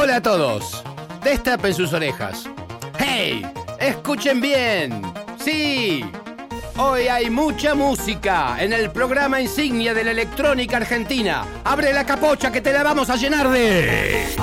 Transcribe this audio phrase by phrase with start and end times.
[0.00, 0.84] Hola a todos.
[1.24, 2.48] Destapen sus orejas.
[3.00, 3.44] ¡Hey!
[3.80, 5.02] Escuchen bien.
[5.44, 6.04] Sí.
[6.76, 11.44] Hoy hay mucha música en el programa insignia de la electrónica argentina.
[11.64, 14.36] Abre la capocha que te la vamos a llenar de...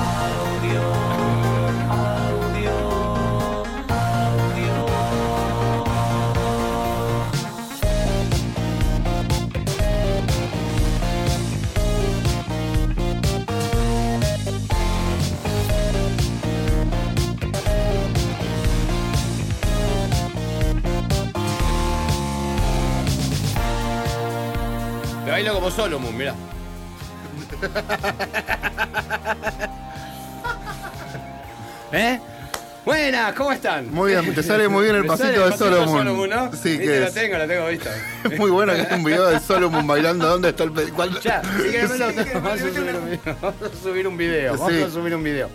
[25.52, 26.34] Como Solomon, mirá.
[31.92, 32.18] ¿Eh?
[32.84, 33.90] Buenas, ¿cómo están?
[33.92, 36.28] Muy bien, te sale muy bien el pasito sale de Solomon.
[36.30, 36.52] ¿no?
[36.52, 37.90] Sí, que la tengo, la tengo vista.
[38.30, 40.26] Es muy bueno que es un video de Solomon bailando.
[40.28, 43.36] ¿Dónde está el cuál- Ya, vamos a subir un video.
[43.40, 44.52] Vamos a subir un video.
[44.56, 44.82] Vamos Sí.
[44.82, 45.48] a subir un video.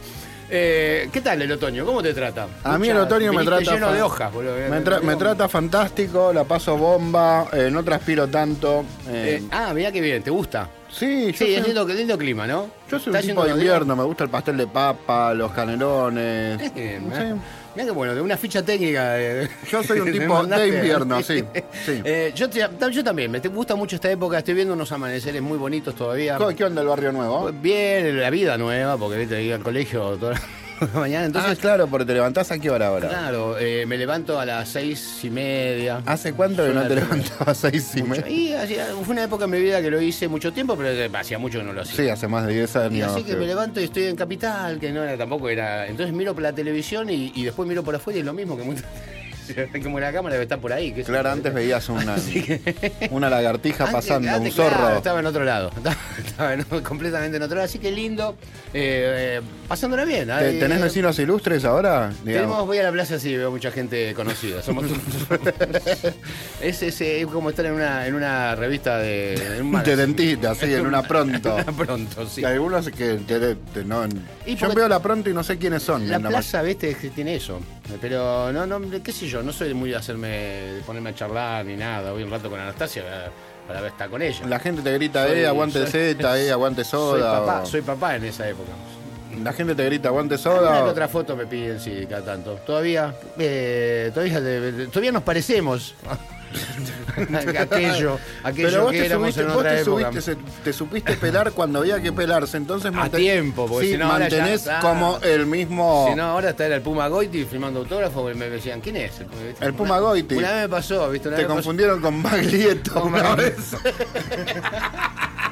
[0.54, 1.86] Eh, ¿Qué tal el otoño?
[1.86, 2.46] ¿Cómo te trata?
[2.66, 3.62] A mí el otoño me trata.
[3.74, 4.56] lleno de hojas, boludo.
[4.70, 8.82] Me, tra- me trata fantástico, la paso bomba, eh, no transpiro tanto.
[9.08, 10.68] eh, Eh, ah, mirá qué bien, ¿te gusta?
[10.90, 12.68] sí, Sí, es lindo, lindo clima, ¿no?
[12.92, 16.60] yo soy un tipo de invierno, me gusta el pastel de papa, los canelones.
[16.76, 17.34] Eh, no sé.
[17.76, 19.14] Mirá qué bueno, de una ficha técnica.
[19.14, 21.44] de- Yo soy un que tipo de invierno, sí,
[21.86, 22.02] sí.
[22.04, 22.50] Eh, yo,
[23.04, 26.38] también, me gusta mucho esta época, estoy viendo unos amaneceres muy bonitos todavía.
[26.38, 27.52] ¿Qué- ¿Qué onda el barrio nuevo?
[27.52, 30.34] Bien, la vida nueva, porque viste, iba al colegio toda
[30.94, 31.52] la mañana, entonces...
[31.52, 33.10] ah, claro, porque te levantás a qué hora ahora.
[33.10, 36.02] Claro, eh, me levanto a las seis y media.
[36.06, 38.28] ¿Hace cuánto que no te levantabas a seis y media?
[38.30, 41.38] Y hacía- fue una época en mi vida que lo hice mucho tiempo, pero hacía
[41.40, 41.96] mucho que no lo hacía.
[41.96, 43.12] Sí, hace más de 10 Y años.
[43.14, 45.88] así que me levanto y estoy en Capital, que no era tampoco era.
[45.88, 48.58] Entonces miro por la televisión y, y después miro por afuera y es lo mismo
[48.58, 48.84] que mucho.
[49.84, 50.92] Como la cámara debe estar por ahí.
[51.04, 52.16] Claro, antes veías una,
[53.12, 54.78] una lagartija Antes- pasando, antes, un zorro.
[54.78, 55.72] claro, estaba en otro lado.
[55.76, 57.66] Estaba, estaba en- completamente en otro lado.
[57.66, 58.36] Así que lindo.
[58.74, 60.26] eh, eh, pasándola bien.
[60.28, 62.12] ¿Te- Ahí, ¿Tenés eh, vecinos ilustres ahora?
[62.24, 64.62] Tenemos, voy a la plaza sí, veo mucha gente conocida.
[64.62, 64.86] Somos
[66.62, 69.34] es, es, es como estar en una, en una revista de.
[69.58, 71.58] En un De dentista, sí, en una pronto.
[71.78, 72.42] Pronto, sí.
[72.42, 74.04] Y algunos que te- te- no,
[74.46, 76.08] Y yo veo la pronto y no sé quiénes son.
[76.10, 77.60] La la plaza, viste, tiene eso.
[78.00, 81.66] Pero no, no, qué sé yo, no soy muy de hacerme, de ponerme a charlar
[81.66, 82.12] ni nada.
[82.12, 83.04] Voy un rato con Anastasia
[83.68, 84.46] para, ver estar con ella.
[84.48, 87.40] La gente te grita, Soy- eh, aguante soy- Z, eh, aguante soy soda.
[87.40, 88.72] papá, o- soy papá en esa época.
[89.44, 90.84] La gente te grita, aguante soda.
[90.84, 92.56] o- otra foto me piden, sí, cada tanto.
[92.66, 95.96] Todavía, eh, todavía nos parecemos.
[97.60, 100.12] aquello, aquello Pero vos que te éramos subiste, en otra te, época.
[100.12, 104.06] subiste, te supiste pelar cuando había que pelarse, entonces A tiempo, porque sí, si no
[104.12, 104.80] ahora ya mantenés está.
[104.80, 106.08] como el mismo.
[106.10, 109.14] Si no, ahora está el Puma Goiti firmando autógrafos y me decían, ¿quién es?
[109.60, 110.36] El Puma Una- Goiti.
[110.36, 111.28] Una vez me pasó, ¿viste?
[111.28, 113.56] Una te vez me pasó- confundieron con Baglietto una vez.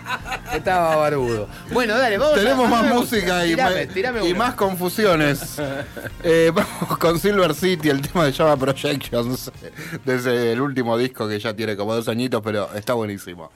[0.54, 1.48] Estaba barbudo.
[1.72, 3.50] Bueno, dale, vamos a- Tenemos más a- música y,
[3.94, 5.60] tirame, y más confusiones.
[6.24, 9.52] Eh, vamos con Silver City, el tema de Java Projections,
[10.06, 13.52] desde el último disco que ya tiene como dos añitos, pero está buenísimo.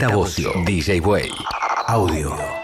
[0.00, 0.16] Zeta
[0.64, 1.28] DJ Way.
[1.86, 2.59] Audio.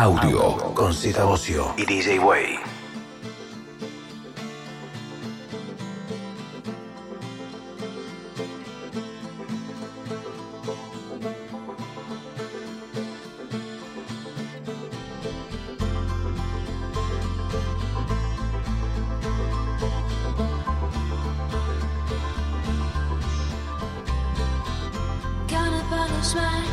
[0.00, 2.58] Audio con Z Bocio y DJ Way.
[25.46, 26.64] Gonna punish my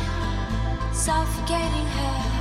[0.94, 2.37] suffocating hair.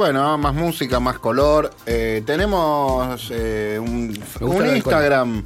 [0.00, 1.70] Bueno, más música, más color.
[1.84, 4.16] Eh, tenemos eh, un,
[4.74, 5.44] Instagram.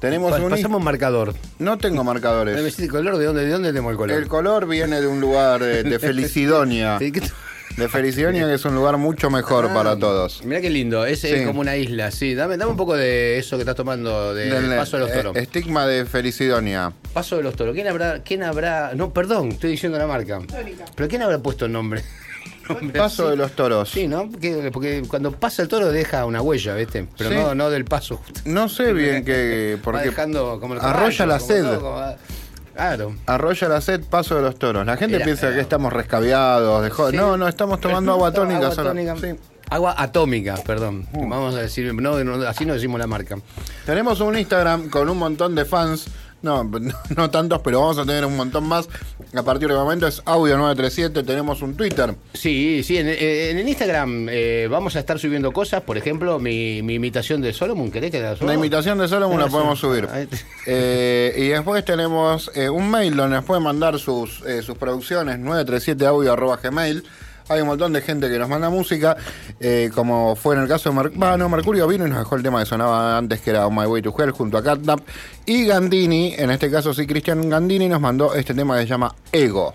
[0.00, 1.34] Tenemos Pa- un pasamos marcador.
[1.58, 2.56] No tengo ¿Me marcadores.
[2.56, 3.18] decís el color?
[3.18, 4.16] ¿De dónde, ¿De dónde tenemos el color?
[4.16, 6.98] El color viene de un lugar eh, de Felicidonia.
[6.98, 7.28] Sí, ¿qué t-
[7.76, 10.42] De Felicidonia, que es un lugar mucho mejor Ah, para todos.
[10.46, 12.34] Mirá qué lindo, es, es como una isla, sí.
[12.34, 15.36] Dame, dame un poco de eso que estás tomando, de Del, Paso de los Toros.
[15.36, 16.90] eh, estigma de Felicidonia.
[17.12, 17.74] Paso de los Toros.
[17.74, 20.40] ¿Quién habrá, quién habrá, no, perdón, estoy diciendo la marca.
[20.94, 22.02] Pero ¿quién habrá puesto el nombre?
[22.96, 23.88] Paso de los toros.
[23.90, 24.30] Sí, ¿no?
[24.30, 27.06] Porque, porque cuando pasa el toro deja una huella, ¿viste?
[27.16, 27.36] Pero Sí.
[27.36, 28.20] no, no del paso.
[28.44, 29.76] No sé bien qué.
[29.78, 31.62] Va Porque dejando como arrolla la como sed.
[31.64, 32.14] todo, como-
[32.74, 33.14] Claro.
[33.26, 34.86] Arrolla la sed, paso de los toros.
[34.86, 36.82] La gente Era- piensa que estamos rescabiados.
[36.82, 37.16] de jo- Sí.
[37.16, 38.68] No, no, estamos tomando agua tónica.
[38.68, 39.16] Agua tónica.
[39.16, 39.34] Sí.
[39.68, 41.06] Agua atómica, perdón.
[41.12, 41.28] Uh.
[41.28, 43.36] Vamos a decir, no, no, así no decimos la marca.
[43.86, 46.06] Tenemos un Instagram con un montón de fans.
[46.42, 48.88] No, no, no tantos, pero vamos a tener un montón más.
[49.34, 51.22] A partir de momento es Audio 937.
[51.22, 52.14] Tenemos un Twitter.
[52.34, 56.82] Sí, sí, en, en el Instagram eh, vamos a estar subiendo cosas, por ejemplo, mi,
[56.82, 58.48] mi imitación de Solomon, ¿querés que la suba?
[58.48, 59.52] La imitación de Solomon la Ah, sí.
[59.52, 60.08] podemos subir.
[60.66, 65.38] Eh, y después tenemos eh, un mail donde nos pueden mandar sus, eh, sus producciones,
[65.40, 67.04] 937audio.gmail.
[67.50, 69.16] Hay un montón de gente que nos manda música,
[69.58, 72.60] eh, como fue en el caso de Mer Mercurio vino y nos dejó el tema
[72.60, 75.00] que sonaba antes, que era My Way to Hell, junto a Catnap.
[75.46, 79.12] Y Gandini, en este caso sí, Cristian Gandini nos mandó este tema que se llama
[79.32, 79.74] Ego.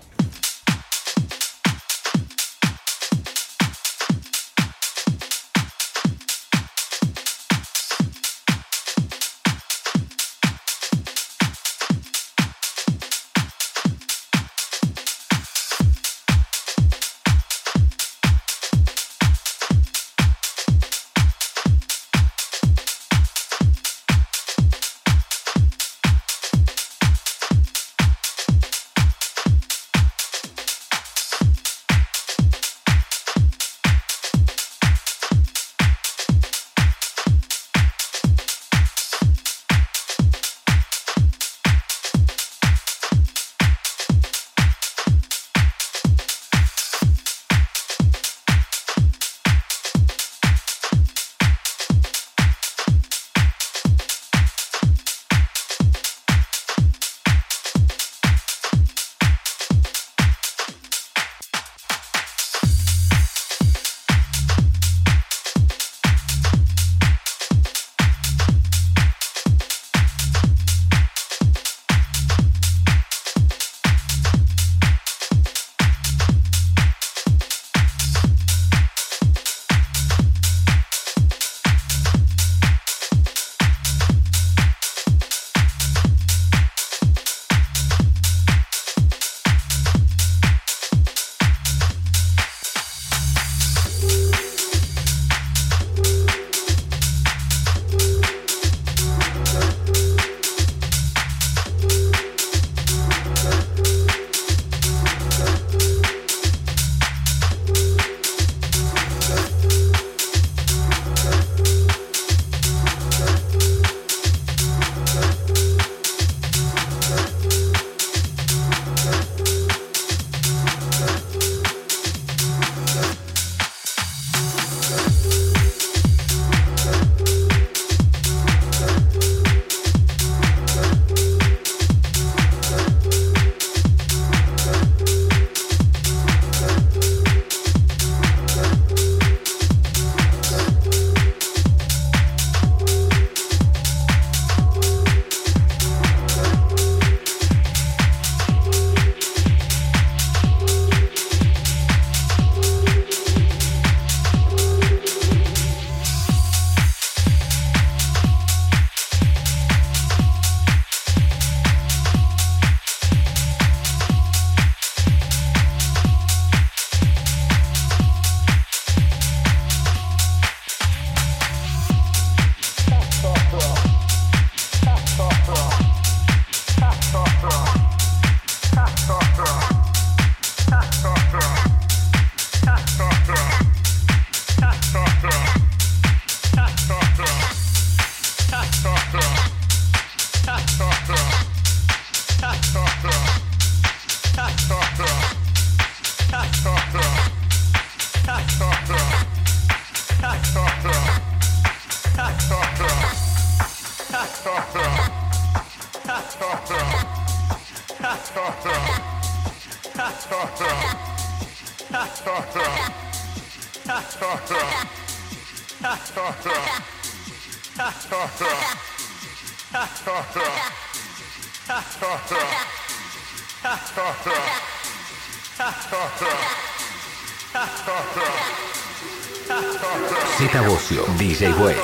[230.38, 231.76] Zeta Bocio, DJ Way.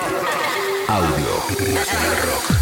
[0.89, 2.62] Audio Nacional Rock.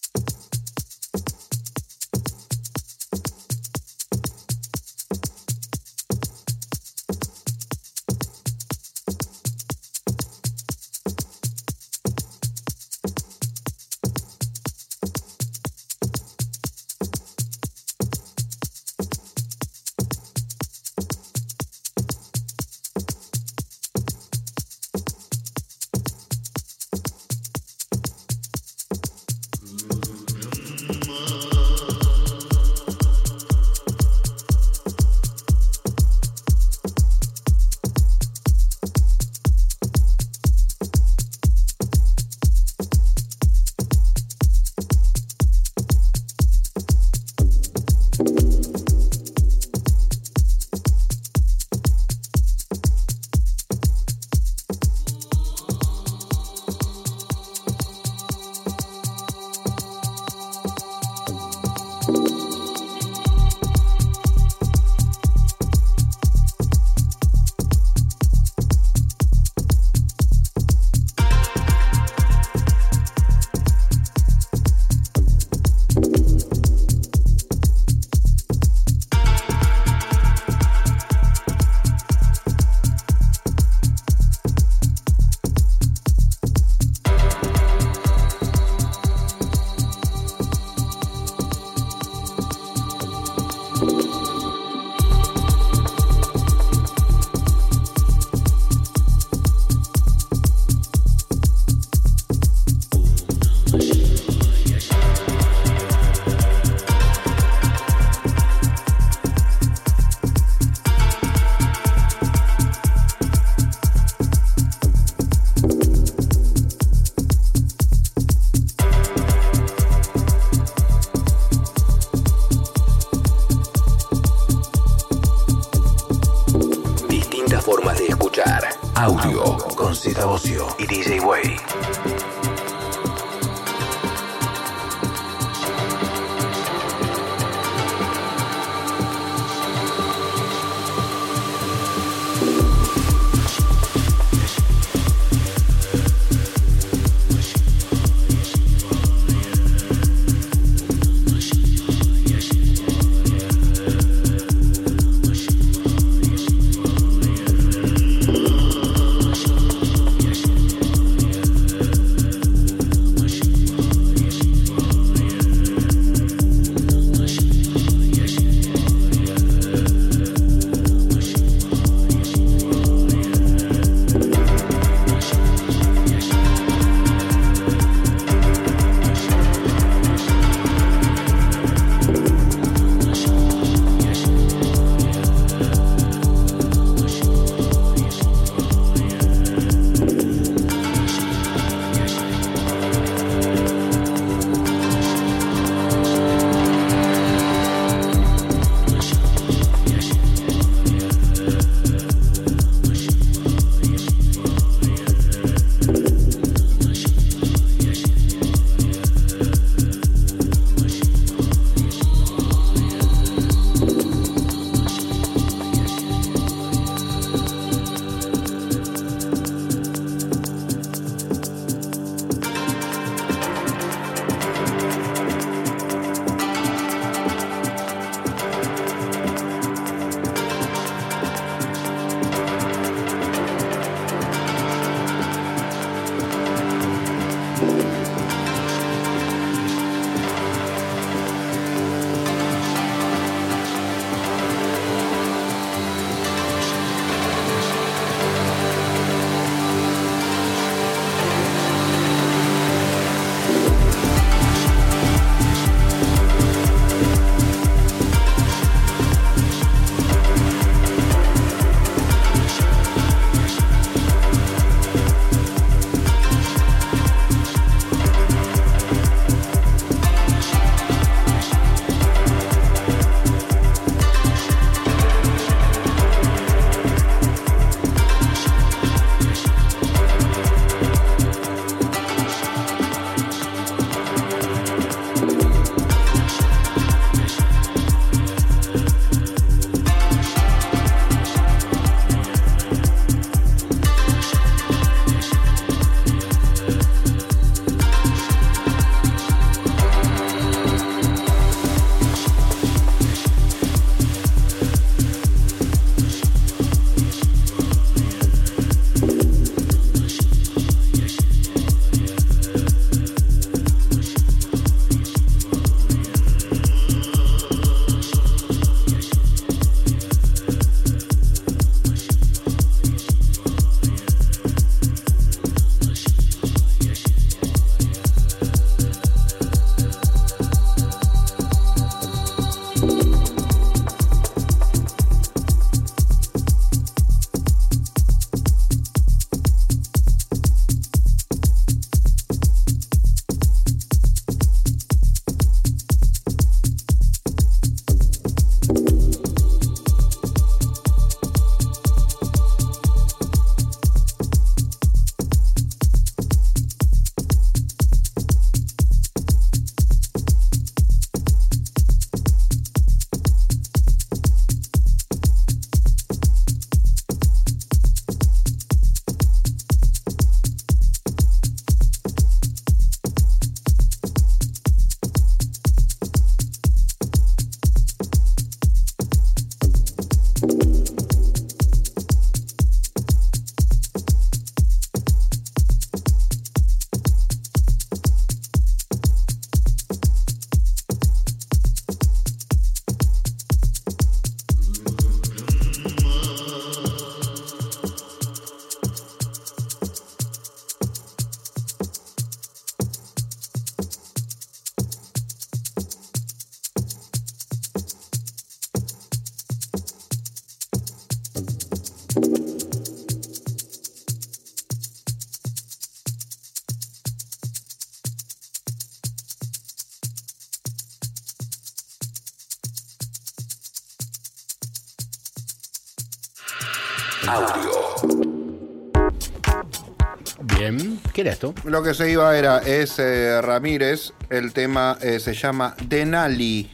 [431.21, 431.53] ¿Qué era esto?
[431.65, 436.71] Lo que se iba era ese Ramírez, el tema eh, se llama Denali.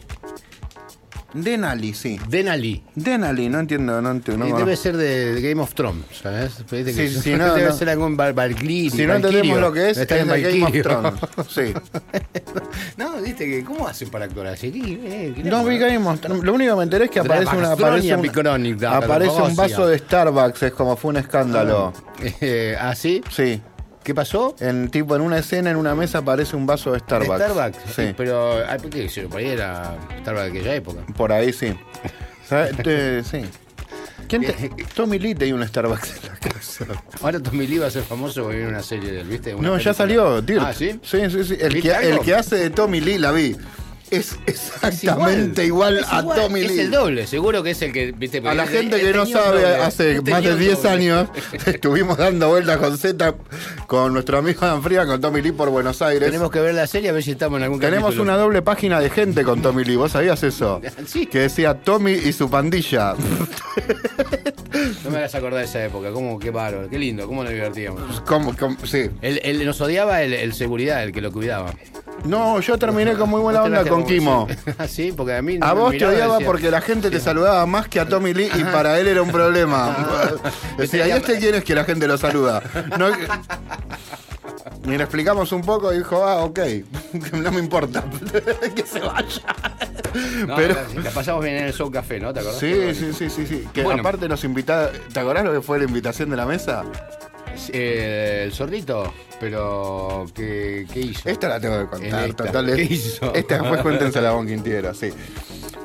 [1.34, 2.18] Denali, sí.
[2.30, 2.82] Denali.
[2.96, 4.46] Denali, no entiendo, no entiendo.
[4.46, 6.54] no Y debe ser de Game of Thrones, ¿sabes?
[6.70, 7.76] Sí, sí, no, debe no.
[7.76, 8.90] ser algún Valkyrie.
[8.90, 10.72] Si no entendemos lo que es, Está es en Game of.
[10.82, 11.14] Thrones.
[11.50, 11.74] Sí.
[12.96, 14.72] no, viste que ¿cómo hacen para actuar así?
[14.72, 14.80] ¿Qué-
[15.28, 16.42] eh, qué No vi Game of Thrones.
[16.44, 19.98] Lo único que me enteré es que aparece una aparece, un- aparece un vaso de
[20.00, 21.92] Starbucks, es como fue un escándalo.
[22.42, 23.22] Eh, ¿Ah, sí?
[23.30, 23.62] Sí.
[24.08, 24.56] ¿Qué pasó?
[24.62, 27.40] En tipo en una escena en una mesa aparece un vaso de Starbucks.
[27.40, 27.78] ¿De Starbucks.
[27.94, 28.14] Sí.
[28.16, 29.10] Pero, ay, ¿por qué?
[29.10, 31.02] Si Por ahí era Starbucks de aquella época.
[31.18, 31.78] Por ahí sí.
[32.48, 32.78] ¿Sabes?
[32.84, 33.42] Te- sí.
[34.30, 36.86] ¿Quién te- Tommy Lee tenía un Starbucks en la casa.
[37.22, 39.54] Ahora Tommy Lee va a ser famoso porque viene una serie de él, ¿viste?
[39.54, 40.64] Una No, ya salió, Dirt.
[40.66, 40.98] Ah, ¿sí?
[41.04, 41.58] Sí, sí, sí.
[41.60, 41.82] El
[42.22, 43.58] que hace de Tommy Lee la vi.
[44.10, 46.80] Es Es exactamente igual, Es a igual, Tommy Es Lee.
[46.80, 48.42] el doble, seguro que es el que, ¿viste?
[48.46, 49.76] A la gente que no sabe, doble.
[49.84, 50.90] hace Él más de un 10 doble.
[50.90, 51.30] años
[51.66, 53.36] estuvimos dando vueltas con Z
[53.86, 56.26] con nuestro amigo Dan Fría, con Tommy Lee por Buenos Aires.
[56.26, 58.24] Tenemos que ver la serie a ver si estamos en algún Tenemos capítulo.
[58.24, 60.82] una doble página de gente con Tommy Lee, ¿vos sabías eso?
[61.06, 61.26] Sí.
[61.26, 63.14] Que decía Tommy y su pandilla.
[65.04, 68.22] No me hagas acordar de esa época, cómo, qué bárbaro, qué lindo, cómo nos divertíamos.
[68.22, 68.78] ¿Cómo, cómo?
[68.86, 69.10] Sí.
[69.22, 71.74] Él, él nos odiaba el, el seguridad, el que lo cuidaba.
[72.26, 74.48] No, yo terminé con muy buena onda con Kimo.
[74.78, 75.58] Ah, sí, porque a mí.
[75.62, 78.64] A vos te odiaba porque la gente te saludaba más que a Tommy Lee y
[78.66, 79.96] para él era un problema.
[80.78, 82.62] Decía, ¿y este quién es que la gente lo saluda?
[82.98, 83.10] No,
[84.86, 86.60] y le explicamos un poco y dijo, ah, ok,
[87.34, 88.04] no me importa,
[88.74, 89.42] que se vaya.
[90.48, 92.34] No, Pero- la, pasamos bien en el Show Café, ¿no?
[92.34, 92.60] ¿Te acordás?
[92.60, 93.68] Sí, sí, sí, sí, sí.
[93.74, 94.00] Que Bueno.
[94.02, 96.84] aparte nos invitaron, ¿te acordás lo que fue la invitación de la mesa?
[97.74, 101.30] Eh, el zorrito, pero ¿qué, qué hizo?
[101.30, 102.46] Esta la tengo que contar, esta.
[102.46, 102.76] total.
[102.76, 103.34] ¿Qué hizo?
[103.34, 105.10] Esta después cuéntensela a Bon Quintiero, sí.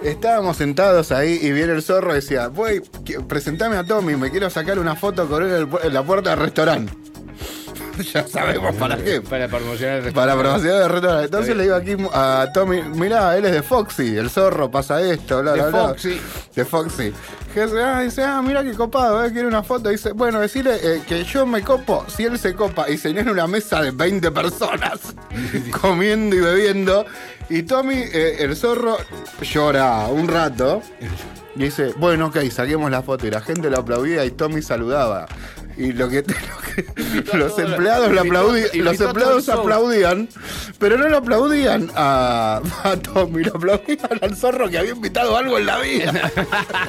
[0.02, 2.82] Estábamos sentados ahí y viene el zorro y decía, voy,
[3.28, 6.92] presentame a Tommy, me quiero sacar una foto con él en la puerta del restaurante.
[8.12, 9.20] ya sabemos para qué.
[9.20, 10.42] Para promocionar el Para restaurante.
[10.42, 11.24] promocionar el restaurante.
[11.24, 15.40] Entonces le digo aquí a Tommy, mirá, él es de Foxy, el zorro pasa esto,
[15.42, 15.88] bla, De bla, bla.
[15.88, 16.20] Foxy.
[16.54, 17.12] De Foxy.
[17.84, 19.90] Ah, dice, ah, mira qué copado, eh, quiere una foto.
[19.90, 23.30] Dice, bueno, decirle eh, que yo me copo si él se copa y se llena
[23.30, 24.98] una mesa de 20 personas
[25.80, 27.04] comiendo y bebiendo.
[27.50, 28.96] Y Tommy, eh, el zorro,
[29.42, 30.82] llora un rato.
[31.54, 33.26] Y dice, bueno, ok, saquemos la foto.
[33.26, 35.26] Y la gente lo aplaudía y Tommy saludaba.
[35.76, 36.24] Y lo que, lo
[37.32, 40.28] que- los empleados lo aplaudían, los empleados aplaudían,
[40.78, 45.58] pero no lo aplaudían a, a Tommy, lo aplaudían al zorro que había invitado algo
[45.58, 46.30] en la vida.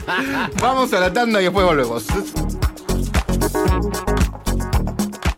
[0.62, 2.04] Vamos a la tanda y después volvemos.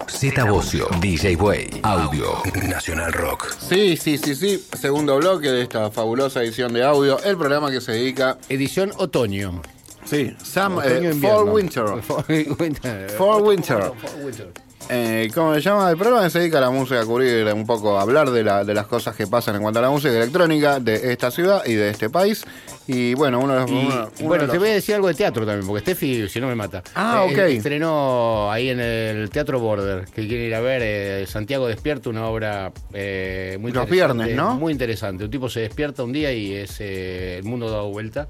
[0.07, 3.53] Z Bocio, DJ Way, Audio, Nacional Rock.
[3.59, 4.65] Sí, sí, sí, sí.
[4.79, 7.19] Segundo bloque de esta fabulosa edición de audio.
[7.23, 8.37] El programa que se dedica.
[8.49, 9.61] Edición otoño.
[10.05, 11.13] Sí, Sam, eh.
[11.21, 11.85] Fall Winter.
[12.01, 13.81] Fall Winter.
[13.81, 14.51] Fall.
[14.87, 15.89] Eh, ¿Cómo se llama?
[15.89, 18.63] El programa se dedica a la música, a cubrir un poco, a hablar de, la-
[18.63, 21.73] de las cosas que pasan en cuanto a la música electrónica de esta ciudad y
[21.73, 22.45] de este país.
[22.85, 23.71] Y bueno, uno de los.
[23.71, 23.87] Y, uno-
[24.19, 26.45] uno bueno, de te voy a decir algo de teatro también, porque Steffi, si no
[26.47, 26.83] me mata.
[26.93, 27.39] Ah, Eh, ok.
[27.57, 32.27] Estrenó ahí en el Teatro Border, que quieren ir a ver eh, Santiago Despierto, una
[32.27, 34.53] obra eh, muy Los viernes, ¿no?
[34.53, 35.23] Muy interesante.
[35.23, 38.27] Un tipo se despierta un día y es eh, el mundo dado vuelta.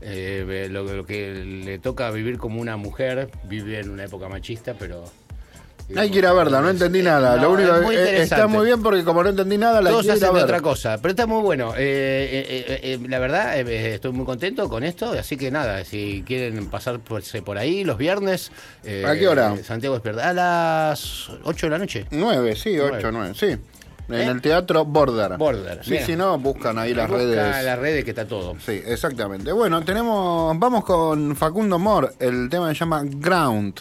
[0.00, 4.74] Eh, lo, lo que le toca vivir como una mujer, vive en una época machista,
[4.78, 5.04] pero...
[5.96, 7.36] Hay que ir a verla, no entendí nada.
[7.36, 9.88] No, Lo único es muy eh, está muy bien porque como no entendí nada, la
[9.88, 10.44] Todos a hacen ver.
[10.44, 11.72] otra cosa, pero está muy bueno.
[11.74, 15.82] Eh, eh, eh, eh, la verdad, eh, estoy muy contento con esto, así que nada,
[15.86, 18.52] si quieren pasar por, por ahí los viernes.
[18.84, 19.56] eh, ¿A qué hora?
[19.64, 20.28] Santiago Despierta.
[20.28, 22.04] A las 8 de la noche.
[22.10, 22.98] Nueve, sí, Nueve.
[22.98, 23.56] ocho, nueve, sí.
[24.08, 24.26] En ¿Eh?
[24.26, 25.36] el teatro Border.
[25.36, 26.06] Border, Sí, bien.
[26.06, 27.64] si no, buscan ahí las Busca redes.
[27.64, 28.56] las redes que está todo.
[28.58, 29.52] Sí, exactamente.
[29.52, 30.58] Bueno, tenemos.
[30.58, 32.14] Vamos con Facundo Mor.
[32.18, 33.80] El tema se llama Ground.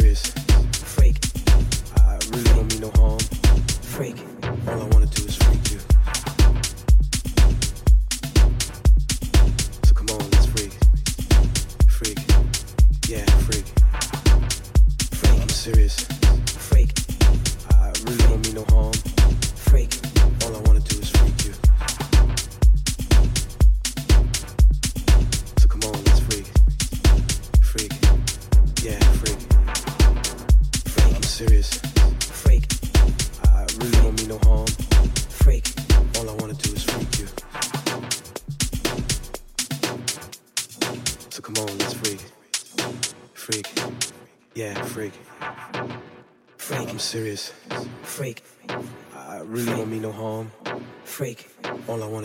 [0.00, 0.43] serious.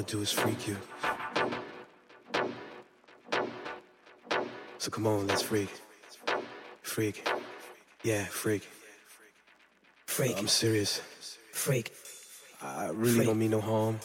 [0.09, 0.75] do is freak you.
[4.79, 5.69] So come on, let's freak.
[6.81, 7.29] Freak.
[8.03, 8.67] Yeah, freak.
[10.07, 10.35] Freak.
[10.39, 11.01] I'm serious.
[11.51, 11.93] Freak.
[12.61, 13.27] I really freak.
[13.27, 13.99] don't mean no harm.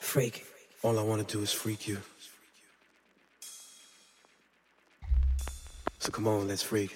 [0.00, 0.44] Freak.
[0.82, 1.98] All I want to do is freak you.
[6.00, 6.94] So come on, let's freak.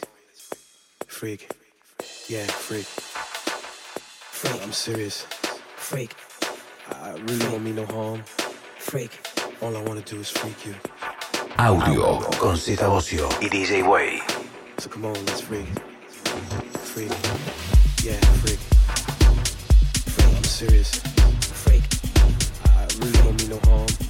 [1.06, 1.50] Freak.
[2.28, 2.84] Yeah, freak.
[2.84, 4.62] Freak.
[4.62, 5.22] I'm serious.
[5.76, 6.14] Freak.
[6.90, 8.22] I really don't mean no harm
[8.90, 9.20] freak.
[9.62, 10.74] All I wanna do is freak you.
[11.58, 14.20] Audio con Cita Bosio y DJ Way.
[14.78, 15.68] So come on, let's freak.
[16.90, 17.12] Freak.
[18.02, 18.58] Yeah, freak.
[20.10, 20.90] Freak, I'm serious.
[21.62, 21.84] Freak.
[22.66, 24.09] I really don't mean no harm.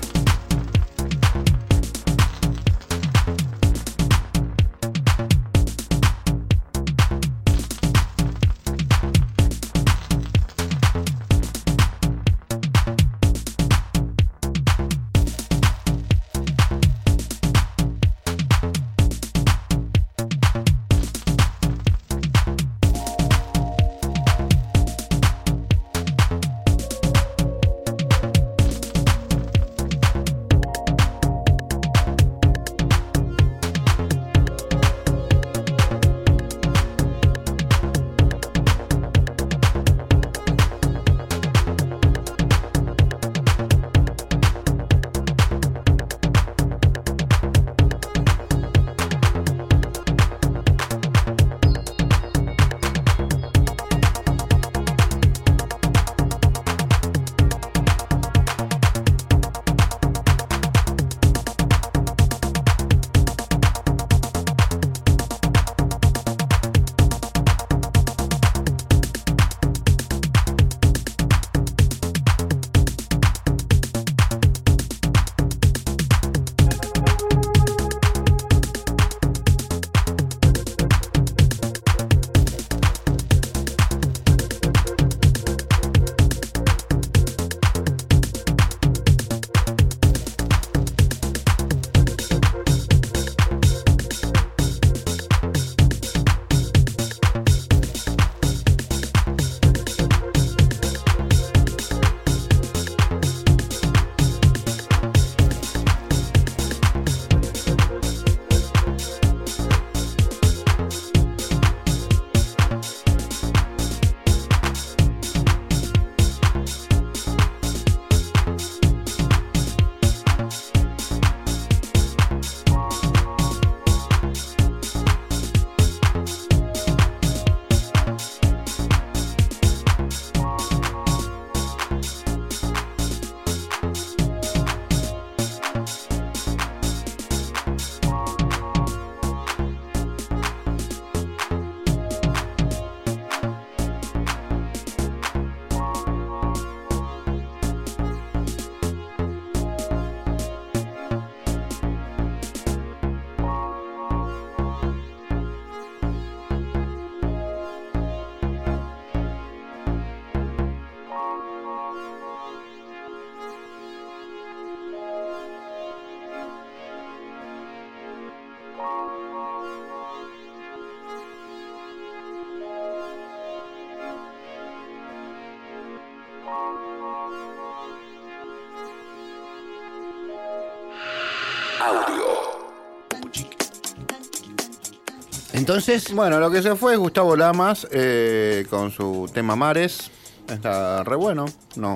[185.87, 190.11] Entonces, Bueno, lo que se fue es Gustavo Lamas eh, con su tema Mares.
[190.47, 191.45] Está re bueno.
[191.75, 191.95] No,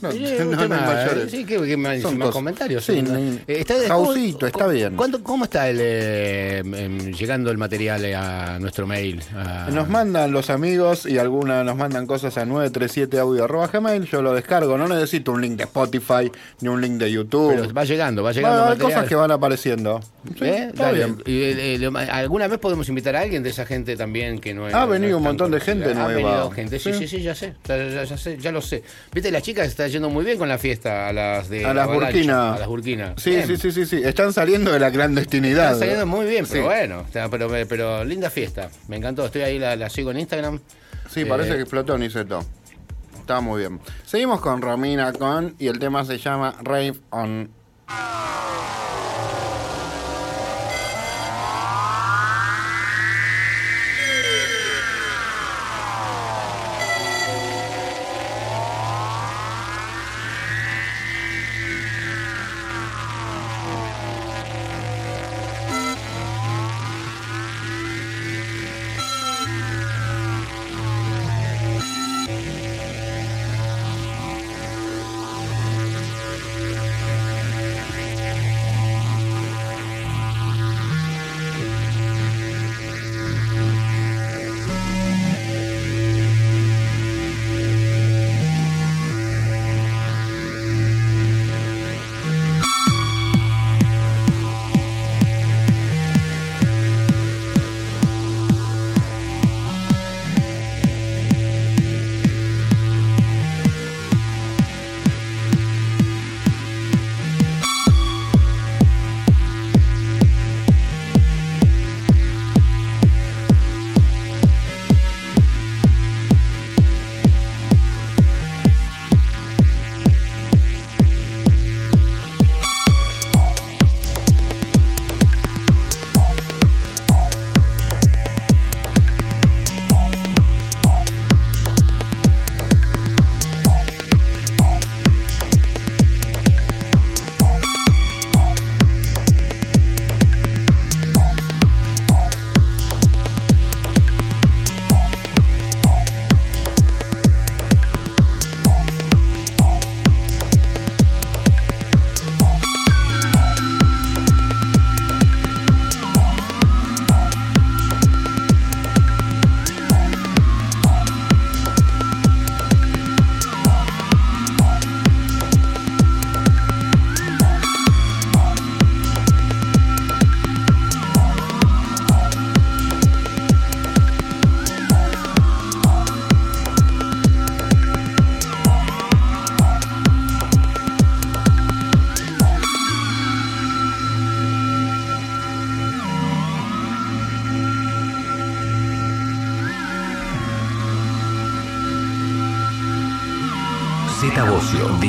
[0.00, 1.30] No, Sí, no, un no tema, hay mayores.
[1.30, 2.32] Sí, que, que más, Son más cosas.
[2.34, 2.84] comentarios.
[2.84, 4.96] Sí, son- ni- está, Jausito, ¿cómo- está cómo- bien.
[4.96, 9.22] ¿cuánto- ¿Cómo está el, eh, em, llegando el material a nuestro mail?
[9.36, 14.04] A- Nos mandan los amigos y algunas nos mandan cosas a 937audio.gmail.
[14.06, 14.76] Yo lo descargo.
[14.76, 16.28] No necesito un link de Spotify
[16.60, 17.54] ni un link de YouTube.
[17.54, 18.56] Pero va llegando, va llegando.
[18.58, 18.96] a haber material.
[18.96, 20.00] cosas que van apareciendo.
[20.36, 20.64] Sí, ¿Eh?
[20.70, 20.98] está Dale.
[21.04, 21.22] bien.
[21.24, 24.66] Y, eh, eh, ¿Alguna vez podemos invitar a alguien de esa gente también que no
[24.66, 26.08] es- Ha venido un montón de gente Ha nueva.
[26.08, 26.98] venido gente, sí, Sí.
[26.98, 28.82] sí, sí, ya sé, ya, ya- ya sé, ya lo sé.
[29.14, 31.86] Viste, las chicas están yendo muy bien con la fiesta, a las de A las
[31.86, 32.54] Burkina.
[32.54, 33.14] A las Burkina.
[33.18, 33.46] Sí, Bien.
[33.46, 34.02] sí, sí, sí, sí.
[34.04, 34.90] Están saliendo de la
[35.28, 35.66] clandestinidad.
[35.72, 36.66] Está saliendo muy bien, pero Sí.
[36.66, 38.70] bueno, o sea, pero, pero linda fiesta.
[38.88, 40.60] Me encantó, estoy ahí, la, la sigo en Instagram.
[41.10, 42.44] Sí, Eh, parece que explotó Niceto.
[43.18, 43.78] Está muy bien.
[44.06, 47.50] Seguimos con Romina con y el tema se llama Rave on.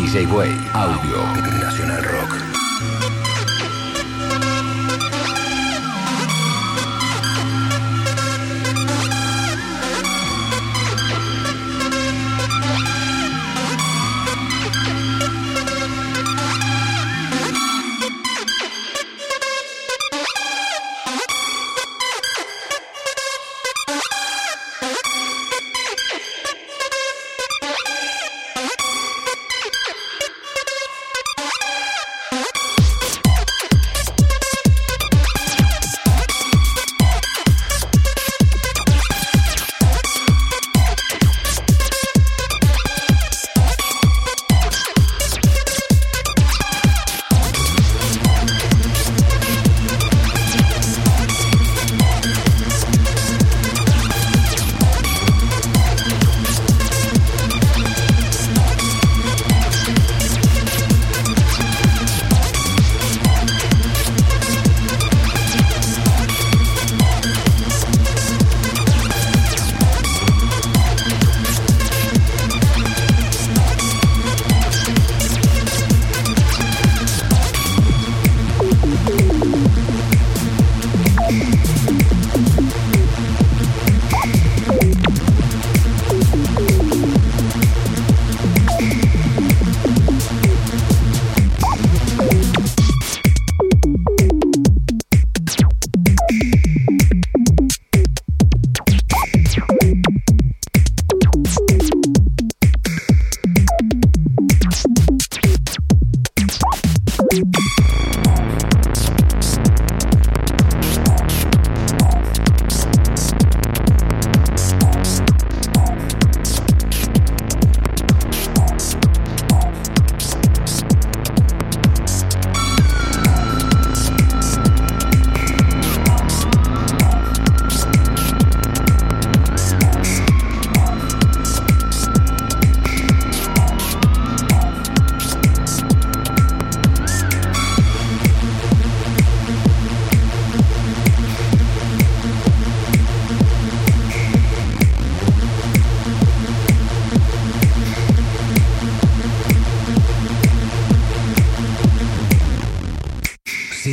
[0.10, 0.59] DJ Way,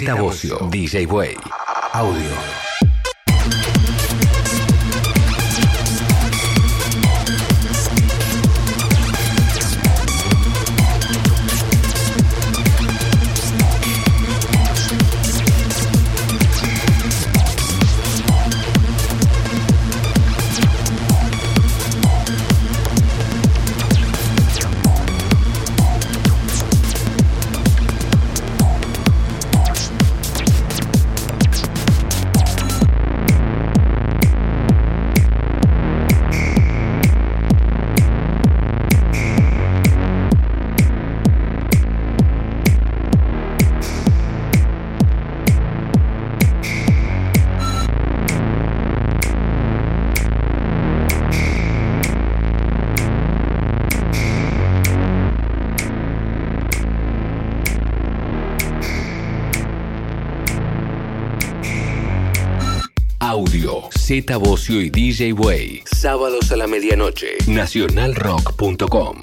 [0.07, 1.46] Z Bocio, DJ Way.
[64.07, 65.83] Z Bocio y DJ Way.
[65.85, 67.39] Sábados a la medianoche.
[67.49, 69.17] Nacionalrock.com.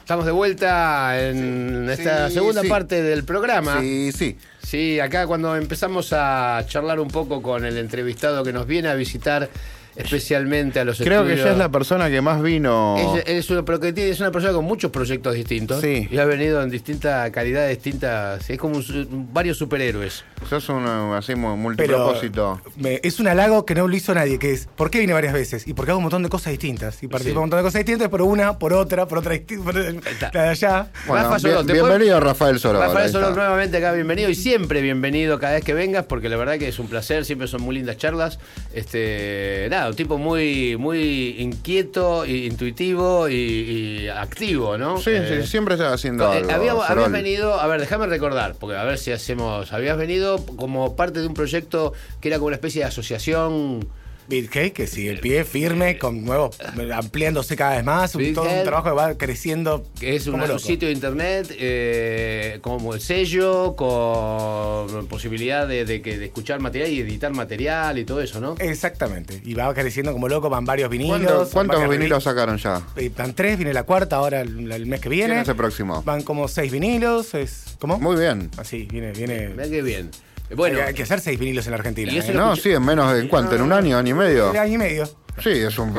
[0.00, 2.68] Estamos de vuelta en esta Sí, segunda sí.
[2.68, 3.82] parte del programa.
[3.82, 4.38] Sí, sí.
[4.62, 8.94] Sí, acá cuando empezamos a charlar un poco con el entrevistado que nos viene a
[8.94, 9.50] visitar
[9.96, 12.96] especialmente a los Creo que ella es la persona que más vino.
[12.96, 15.80] Es, es una, es persona con muchos proyectos distintos.
[15.80, 16.08] Sí.
[16.10, 18.48] Y ha venido en distintas calidades distintas.
[18.48, 20.24] Es como un varios superhéroes.
[20.48, 22.60] Sos un así multipropósito.
[22.82, 25.32] Me- es un halago que no lo hizo nadie, que es ¿por qué vine varias
[25.32, 25.66] veces?
[25.66, 27.02] Y porque hago un montón de cosas distintas.
[27.02, 27.38] Y participo Sí.
[27.38, 30.30] un montón de cosas distintas, por una, por otra, por otra distinta, por está.
[30.34, 30.90] la de allá.
[31.06, 32.82] Bueno, Rafa bien- Solón, te bienvenido puedo- Rafael Solón.
[32.82, 33.40] Rafael Solón está.
[33.42, 36.78] nuevamente acá, bienvenido y siempre bienvenido cada vez que vengas, porque la verdad que es
[36.78, 38.38] un placer, siempre son muy lindas charlas.
[38.74, 44.98] Este, nada, un tipo muy, muy inquieto, y intuitivo y, y activo, ¿no?
[44.98, 46.50] Sí, Eh, sí, siempre estás haciendo Eh, algo.
[46.52, 47.04] habíamos- Solón.
[47.04, 49.72] habías venido, a ver, déjame recordar, porque a ver si hacemos.
[49.72, 53.86] Habías venido como parte de un proyecto que era como una especie de asociación.
[54.28, 56.56] BitCake, que sigue el pie firme, con nuevos,
[56.94, 59.84] ampliándose cada vez más, un, todo un trabajo que va creciendo.
[59.98, 66.18] que es un sitio de internet eh, como el sello, con posibilidad de, de que,
[66.18, 68.54] de escuchar material y editar material y todo eso, ¿no?
[68.58, 69.40] Exactamente.
[69.44, 71.50] Y va creciendo como loco, van varios vinilos.
[71.50, 72.80] ¿Cuántos, vinilos sacaron ya?
[72.96, 75.30] Eh, Van tres, viene la cuarta ahora el, el mes que viene.
[75.30, 76.02] ¿Quién es el próximo?
[76.04, 77.34] Van como seis vinilos.
[77.34, 77.98] Es, ¿Cómo?
[77.98, 78.50] Muy bien.
[78.56, 79.48] Así, viene, viene.
[79.48, 80.10] Mirá qué bien.
[80.54, 82.12] Bueno, hay, hay que hacer seis vinilos en la Argentina.
[82.12, 82.32] ¿eh?
[82.34, 84.50] No, sí, en menos de cuánto, en un año, año y medio.
[84.50, 85.22] Un año y medio.
[85.42, 85.94] Sí, es un.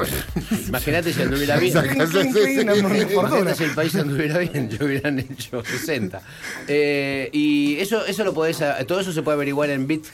[0.67, 1.75] imagínate si anduviera bien.
[1.75, 6.21] Imagínate si el país anduviera bien, yo hubieran hecho 60.
[6.67, 10.05] Eh, y eso, eso lo podés, todo eso se puede averiguar en Bit.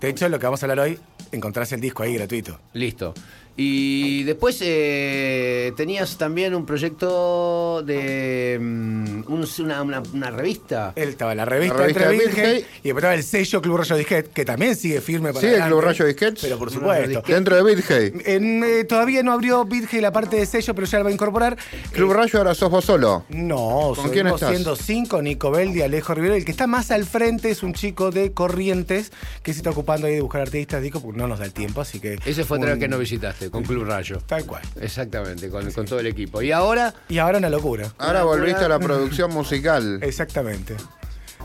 [0.00, 0.98] De hecho, lo que vamos a hablar hoy,
[1.32, 2.58] encontrás el disco ahí gratuito.
[2.72, 3.14] Listo.
[3.58, 10.92] Y después eh, tenías también un proyecto de mm, un- una, una- una revista.
[10.94, 12.66] Él estaba en la revista, La revista entre Bitcake.
[12.82, 15.62] y después estaba el sello Club Rayo Disquet, que también sigue firme para ¿Sigue el.
[15.64, 16.42] Club Rayo Disquets?
[16.42, 17.22] Pero por Club supuesto.
[17.26, 18.12] Dentro de BitHey.
[18.26, 21.12] En, eh, todavía no abrió Bitcake la parte de sello, pero ya la va a
[21.14, 21.56] incorporar.
[21.92, 23.24] Club Eh, Rayo ahora sos vos solo.
[23.30, 24.50] No, ¿Con quién estás?
[24.50, 26.34] siendo cinco, Nico Beldi, Alejo Rivero.
[26.34, 30.06] El que está más al frente es un chico de Corrientes que se está ocupando
[30.08, 32.18] ahí de buscar artistas, discos, porque no nos da el tiempo, así que...
[32.26, 34.18] Ese fue vez que no visitaste, con Club Rayo.
[34.26, 34.62] Tal cual.
[34.80, 36.42] Exactamente, con, con todo el equipo.
[36.42, 37.92] Y ahora, Y ahora una locura.
[37.98, 39.98] Ahora volviste a la producción musical.
[40.02, 40.74] Exactamente.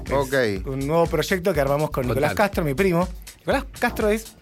[0.05, 0.65] Es Ok.
[0.67, 2.33] Un nuevo proyecto que armamos con Nicolás.
[2.33, 3.07] Castro, mi primo.
[3.39, 4.33] Nicolás Castro es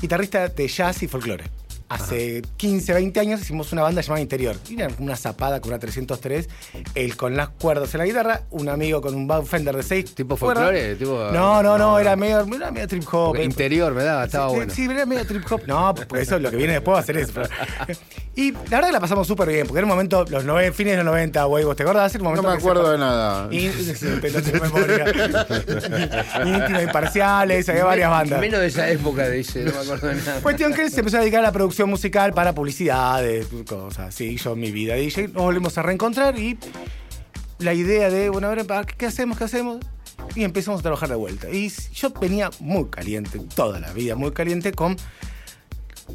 [0.00, 1.44] guitarrista de jazz y folclore.
[1.90, 4.54] Hace 15, 20 años hicimos una banda llamada Interior.
[4.68, 6.48] Y Era una zapada con una 303,
[6.94, 10.14] él con las cuerdas en la guitarra, un amigo con un Bow Fender de 6
[10.14, 10.94] ¿Tipo folclore?
[10.94, 13.28] Tipo- No, no, no, era medio, era medio trip hop.
[13.30, 14.24] porque interior, ¿verdad?
[14.24, 14.72] Estaba sí, bueno.
[14.72, 15.62] Sí, era medio trip hop.
[15.66, 17.42] No, pues eso es lo que viene después va a ser eso.
[18.36, 20.92] Y la verdad que la pasamos súper bien, porque era un momento, los nove- fines
[20.92, 22.14] de los 90, güey, ¿vos te acordás?
[22.14, 23.48] Era un No momento me que se acuerdo de nada.
[23.50, 23.66] y.
[26.46, 28.40] Íntima, imparciales, había varias bandas.
[28.40, 30.40] Menos de esa época, dice, no me acuerdo de nada.
[30.40, 34.36] Cuestión que él se empezó a dedicar a la producción musical para publicidades, cosas así.
[34.36, 36.58] Yo, mi vida DJ, nos volvimos a reencontrar y
[37.58, 39.38] la idea de, bueno, a ver, ¿para ¿qué hacemos?
[39.38, 39.78] ¿Qué hacemos?
[40.34, 41.50] Y empezamos a trabajar de vuelta.
[41.50, 44.96] Y yo venía muy caliente, toda la vida muy caliente, con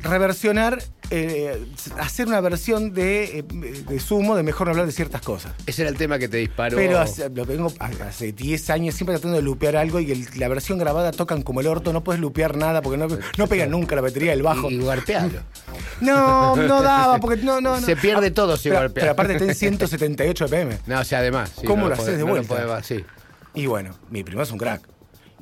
[0.02, 0.82] reversionar,
[1.12, 1.64] eh,
[2.00, 5.54] hacer una versión de, eh, de sumo de mejor no hablar de ciertas cosas.
[5.66, 6.76] Ese era el tema que te disparó.
[6.78, 10.48] Pero hace, lo vengo hace 10 años siempre tratando de lupear algo y el- la
[10.48, 13.96] versión grabada tocan como el orto, no puedes lupear nada porque no, no pega nunca
[13.96, 14.70] la batería del bajo.
[14.70, 15.40] Y, y guarpealo.
[16.02, 17.86] No, no daba, porque no, no, no.
[17.86, 18.90] Se pierde todo si golpea.
[18.94, 20.78] pero aparte está en 178 BPM.
[20.88, 21.52] No, o sea, además.
[21.60, 22.56] sí, ¿Cómo no lo haces de no lo vuelta?
[22.68, 23.04] podés- sí.
[23.54, 24.82] Y bueno, mi primo es un crack.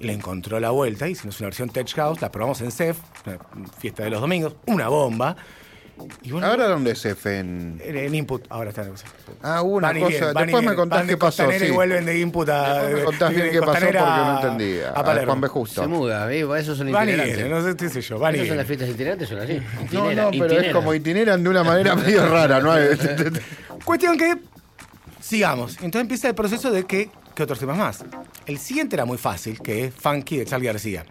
[0.03, 4.03] Le encontró la vuelta, hicimos una versión Tech House, la probamos en CEF, una fiesta
[4.03, 5.35] de los domingos, una bomba.
[6.23, 7.37] Y bueno, ¿Ahora dónde es F?
[7.39, 7.79] En...
[7.83, 8.85] en, en input, ahora está.
[9.43, 10.33] Ah, hubo una Van y cosa.
[10.33, 11.49] Después me contás Van qué pasó.
[11.51, 11.65] Sí.
[11.65, 12.73] y vuelven de input a.
[12.83, 14.89] Después me contás bien qué pasó porque no entendía.
[14.89, 15.25] A A.
[15.25, 15.47] Juan B.
[15.47, 15.81] Justo.
[15.81, 16.43] Se muda, ¿ves?
[16.63, 17.37] Esos son Van y itinerantes.
[17.37, 19.61] vienen, no sé qué sé yo, van son las fiestas itinerantes, son así.
[19.91, 22.73] No, no, pero es como itineran de una manera medio rara, ¿no?
[23.85, 24.35] Cuestión que
[25.21, 25.75] sigamos.
[25.75, 28.05] Entonces empieza el proceso de que, ¿qué otros temas más?
[28.45, 31.05] El siguiente era muy fácil, que es Funky de Charlie García.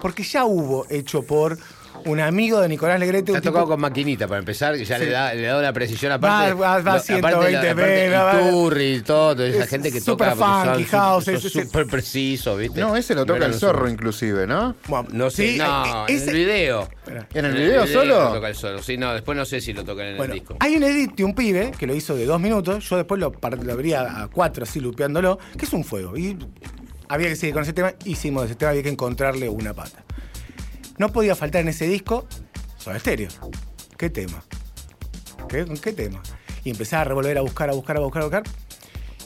[0.00, 1.58] Porque ya hubo hecho por
[2.06, 3.26] un amigo de Nicolás Legrete.
[3.26, 5.04] Te un ha tipo- tocado con maquinita para empezar, que ya Sí.
[5.06, 6.52] le da, le da una precisión Va- aparte.
[6.54, 10.00] va- va aparte 120 la- aparte va- va- Iturri y todo, esa Es gente que
[10.00, 10.62] super toca.
[10.64, 12.80] funky, son house, es- son es- súper preciso, ¿viste?
[12.80, 14.74] No, ese lo toca el zorro inclusive, ¿no?
[14.88, 16.88] Bueno, No sé, sí, no, eh, en ese- el video.
[17.34, 18.32] ¿En el video Lo solo?
[18.34, 18.82] toca el.
[18.82, 20.56] Sí, no, después no sé si lo tocan en Bueno, el disco.
[20.60, 22.88] hay un edit de un pibe que lo hizo de dos minutos.
[22.88, 23.32] Yo después lo,
[23.62, 26.16] lo abría a cuatro, así lupeándolo, que es un fuego.
[26.16, 26.38] Y
[27.08, 27.92] había que seguir con ese tema.
[28.04, 30.02] Hicimos ese tema, había que encontrarle una pata.
[30.98, 32.26] No podía faltar en ese disco
[32.78, 33.28] Soda Stereo.
[33.96, 34.44] ¿Qué tema?
[35.48, 36.22] ¿Qué, ¿Qué tema?
[36.64, 38.42] Y empezaba a revolver, a buscar, a buscar, a buscar, a buscar.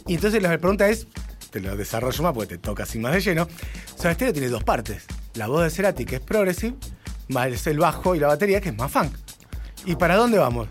[0.07, 1.07] Y entonces la pregunta es,
[1.51, 3.49] te lo desarrollo más porque te toca así más de lleno.
[3.97, 5.05] Soda Stereo tiene dos partes.
[5.35, 6.77] La voz de Cerati, que es progressive,
[7.29, 9.15] más el bajo y la batería, que es más funk.
[9.85, 10.69] ¿Y para dónde vamos?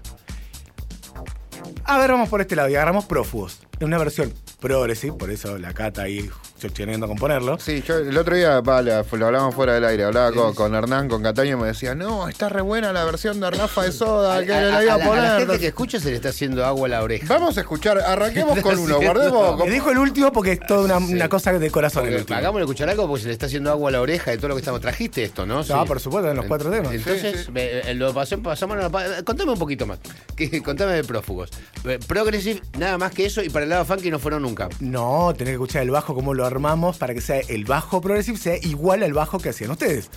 [1.86, 3.62] A ver, vamos por este lado y agarramos Prófugos.
[3.80, 6.30] Es una versión progressive, por eso la cata ahí
[6.60, 7.58] chocheando a componerlo.
[7.60, 11.22] Sí, yo el otro día lo hablamos fuera del aire, hablaba con, con Hernán, con
[11.24, 14.54] Cataño, y me decía, no, está re buena la versión de Rafa de Soda, que
[14.54, 15.40] a, le la iba a a la, a la poner.
[15.40, 17.26] gente que escucha se le está haciendo agua a la oreja.
[17.28, 19.60] Vamos a escuchar, arranquemos con uno, guardemos.
[19.66, 22.08] Me dijo el último porque es toda una, una cosa de corazón.
[22.08, 22.26] el.
[22.32, 24.56] Hagámosle escuchar algo porque se le está haciendo agua a la oreja de todo lo
[24.56, 24.82] que estamos.
[24.82, 25.64] Trajiste esto, ¿no?
[25.64, 26.94] No, por supuesto, en los cuatro temas.
[26.94, 30.00] Entonces, me- eh, lo pasé- pasamos a la pa- Contame un poquito más.
[30.36, 31.50] Que- contame de prófugos.
[31.86, 34.70] Eh, Progressive, nada más que eso, y para el lado funky no fueron nunca.
[34.80, 38.38] No, tenés que escuchar el bajo, cómo lo armamos para que sea el bajo progressive
[38.38, 40.10] sea igual al bajo que hacían ustedes.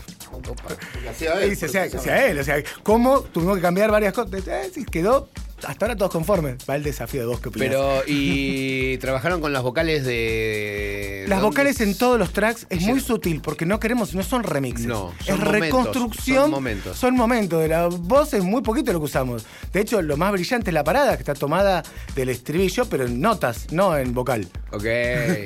[1.51, 4.47] Y se sea, que sea él, o sea, cómo tuvimos que cambiar varias cosas.
[4.47, 5.29] Eh, sí, quedó
[5.67, 6.57] hasta ahora todos conformes.
[6.69, 7.69] Va el desafío de vos que opinás.
[7.69, 11.25] Pero, y trabajaron con las vocales de.
[11.29, 11.55] Las ¿dónde?
[11.57, 14.87] vocales en todos los tracks es muy sutil porque no queremos, no son remixes.
[14.87, 16.43] No, es momentos, reconstrucción.
[16.45, 16.97] son momentos.
[16.99, 17.61] Son momentos.
[17.63, 19.45] De la voz es muy poquito lo que usamos.
[19.73, 21.83] De hecho, lo más brillante es la parada, que está tomada
[22.15, 24.49] del estribillo, pero en notas, no en vocal.
[24.73, 24.85] Ok,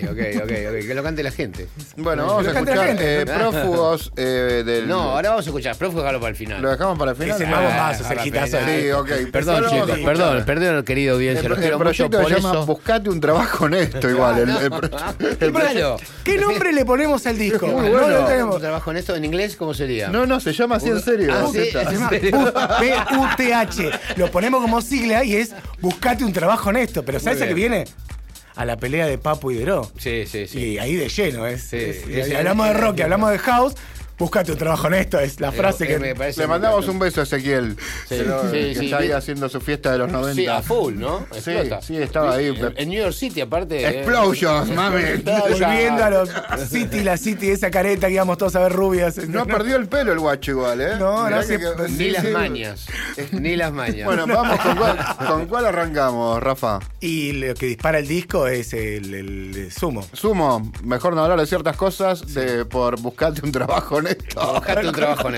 [0.04, 0.86] ok, ok, ok.
[0.86, 1.66] Que lo cante la gente.
[1.96, 3.20] Bueno, vamos Lo a la escuchar gente.
[3.22, 4.88] eh, prófugos eh, del.
[4.88, 5.76] No, ahora vamos a escuchar.
[5.76, 6.62] Prófugos, déjalo para el final.
[6.62, 7.34] ¿Lo dejamos para el final?
[7.36, 8.48] Es el Ah, nuevo paso, final.
[8.48, 9.08] Sí, ok.
[9.30, 10.03] Perdón, Pero vamos a chicos, escuchar.
[10.04, 11.42] Perdón, perdón, querida audiencia.
[11.42, 12.66] El, Los el quiero mucho proyecto por se llama eso.
[12.66, 14.38] Buscate un trabajo honesto, igual.
[14.38, 14.70] El, el.
[16.24, 17.66] ¿Qué nombre le ponemos al disco?
[17.66, 18.08] Muy No bueno.
[18.20, 18.54] lo tenemos.
[18.56, 20.08] ¿Un trabajo en esto en inglés cómo sería?
[20.08, 21.32] No, no, se llama así en serio.
[21.34, 22.10] Ah, sí, Se llama.
[22.80, 23.90] B-U-T-H.
[24.16, 27.04] Lo ponemos como sigla y es buscate un trabajo honesto.
[27.04, 27.84] Pero ¿sabes a qué viene?
[28.56, 29.90] A la pelea de Papu y Deró.
[29.98, 30.58] Sí, sí, sí.
[30.60, 31.62] Y ahí de lleno, es.
[31.64, 33.74] Sí, es- hablamos de rock, hablamos de house,
[34.18, 35.98] buscate un trabajo honesto, es la frase Eh, que.
[35.98, 37.76] me parece Le mandamos un beso a Ezequiel.
[38.08, 40.34] Sí, que sí, que sí, está ahí haciendo su fiesta de los 90.
[40.34, 41.26] Sí, a full, ¿no?
[41.32, 41.82] Sí, Explota.
[41.82, 42.46] sí, estaba ahí.
[42.48, 43.80] En, en New York City, aparte.
[43.82, 45.02] eh, Explosions, mami.
[45.50, 46.30] Volviendo a los
[46.68, 49.16] City, la City, esa careta que íbamos todos a ver rubias.
[49.28, 50.96] No perdió el pelo el guacho igual, ¿eh?
[50.98, 51.54] No, Mirá no, sí,
[51.90, 52.86] Ni sí, las mañas.
[53.32, 54.04] Ni las mañas.
[54.06, 56.78] Bueno, vamos, ¿con cuál, con cuál arrancamos, Rafa?
[57.00, 60.06] Y lo que dispara el disco es el, el sumo.
[60.12, 64.52] Sumo, mejor no hablar de ciertas cosas de, por buscarte un trabajo honesto.
[64.54, 65.34] Buscate un trabajo en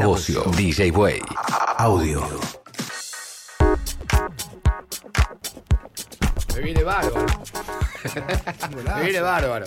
[0.00, 1.20] Bocio, DJ Way.
[1.78, 2.22] Audio.
[6.54, 7.26] Me viene bárbaro.
[8.96, 9.66] Me viene bárbaro.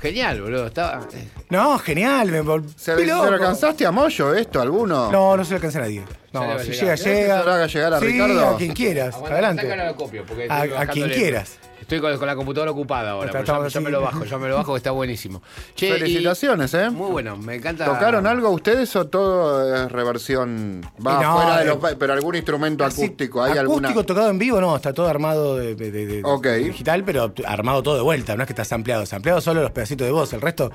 [0.00, 0.66] Genial, boludo.
[0.66, 1.06] Estaba...
[1.50, 2.30] No, genial.
[2.30, 5.10] Me vol- ¿Se, lo alcanzaste a Moyo esto, alguno?
[5.10, 6.04] No, no se lo alcanza a nadie.
[6.32, 7.38] No, a si llega, ¿Querés que llega.
[7.40, 8.48] se lo haga llegar a Sí, Ricardo?
[8.48, 9.14] a quien quieras.
[9.14, 9.72] Aguanta, Adelante.
[9.72, 11.58] a la copio, porque A- estoy a bajándole- quien quieras.
[11.86, 13.26] Estoy con, con la computadora ocupada ahora.
[13.26, 15.40] Está- pero ya, me lo bajo, ya me lo bajo, que está buenísimo.
[15.76, 16.90] Che, y- Felicitaciones, ¿eh?
[16.90, 17.84] Muy bueno, me encanta.
[17.84, 20.80] ¿Tocaron algo ustedes o todo es reversión?
[21.06, 21.94] Va no, fuera de eh, los.
[21.94, 24.02] Pero algún instrumento Así, acústico, ¿hay acústico alguna?
[24.04, 26.46] tocado en vivo, no, está todo armado de, de- de- de- Ok.
[26.48, 30.06] digital, pero armado todo de vuelta, no es que está ampliado, ampliado solo los pedacitos
[30.08, 30.72] de voz, el resto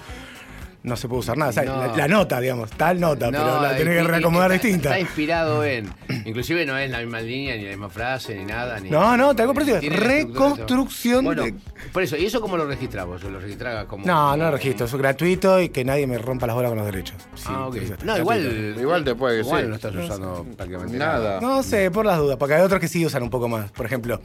[0.84, 1.50] no se puede usar nada.
[1.52, 1.78] O sea, No.
[1.88, 4.90] la, la nota, digamos, tal nota, No, pero la tenés que reacomodar está- distinta.
[4.90, 5.90] Está inspirado en.
[6.26, 8.80] Inclusive no es la misma línea, ni la misma frase, ni nada.
[8.80, 11.54] Ni, No, no, te hago reconstrucción Bueno, de-
[11.92, 13.24] por eso, ¿y eso cómo lo registramos?
[13.24, 14.06] ¿Lo registraba como.?
[14.06, 16.86] No, no lo registro, es gratuito y que nadie me rompa las bolas con los
[16.88, 17.16] derechos.
[17.36, 17.76] Sí, Ah, ok.
[17.76, 18.18] No, gratuito.
[18.20, 18.76] igual.
[18.80, 19.70] Igual te puede que Igual sí.
[19.70, 21.42] no estás usando prácticamente Nada.
[21.42, 23.72] No sé, por las dudas, porque hay otros que sí usan un poco más.
[23.72, 24.22] Por ejemplo,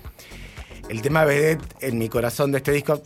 [0.88, 3.02] el tema vedette en mi corazón de este disco,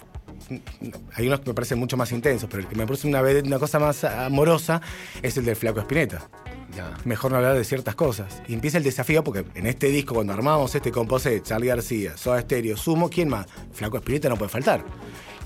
[1.14, 3.78] hay unos que me parecen mucho más intensos, pero el que me parece una cosa
[3.78, 4.80] más amorosa,
[5.22, 6.28] es el del Flaco Espineta.
[6.76, 6.96] Ya.
[7.04, 8.42] Mejor no hablar de ciertas cosas.
[8.46, 12.40] Y empieza el desafío, porque en este disco, cuando armamos este composé, Charlie García, Soda
[12.40, 13.46] Stereo, Sumo, ¿quién más?
[13.72, 14.84] Flaco Espineta no puede faltar.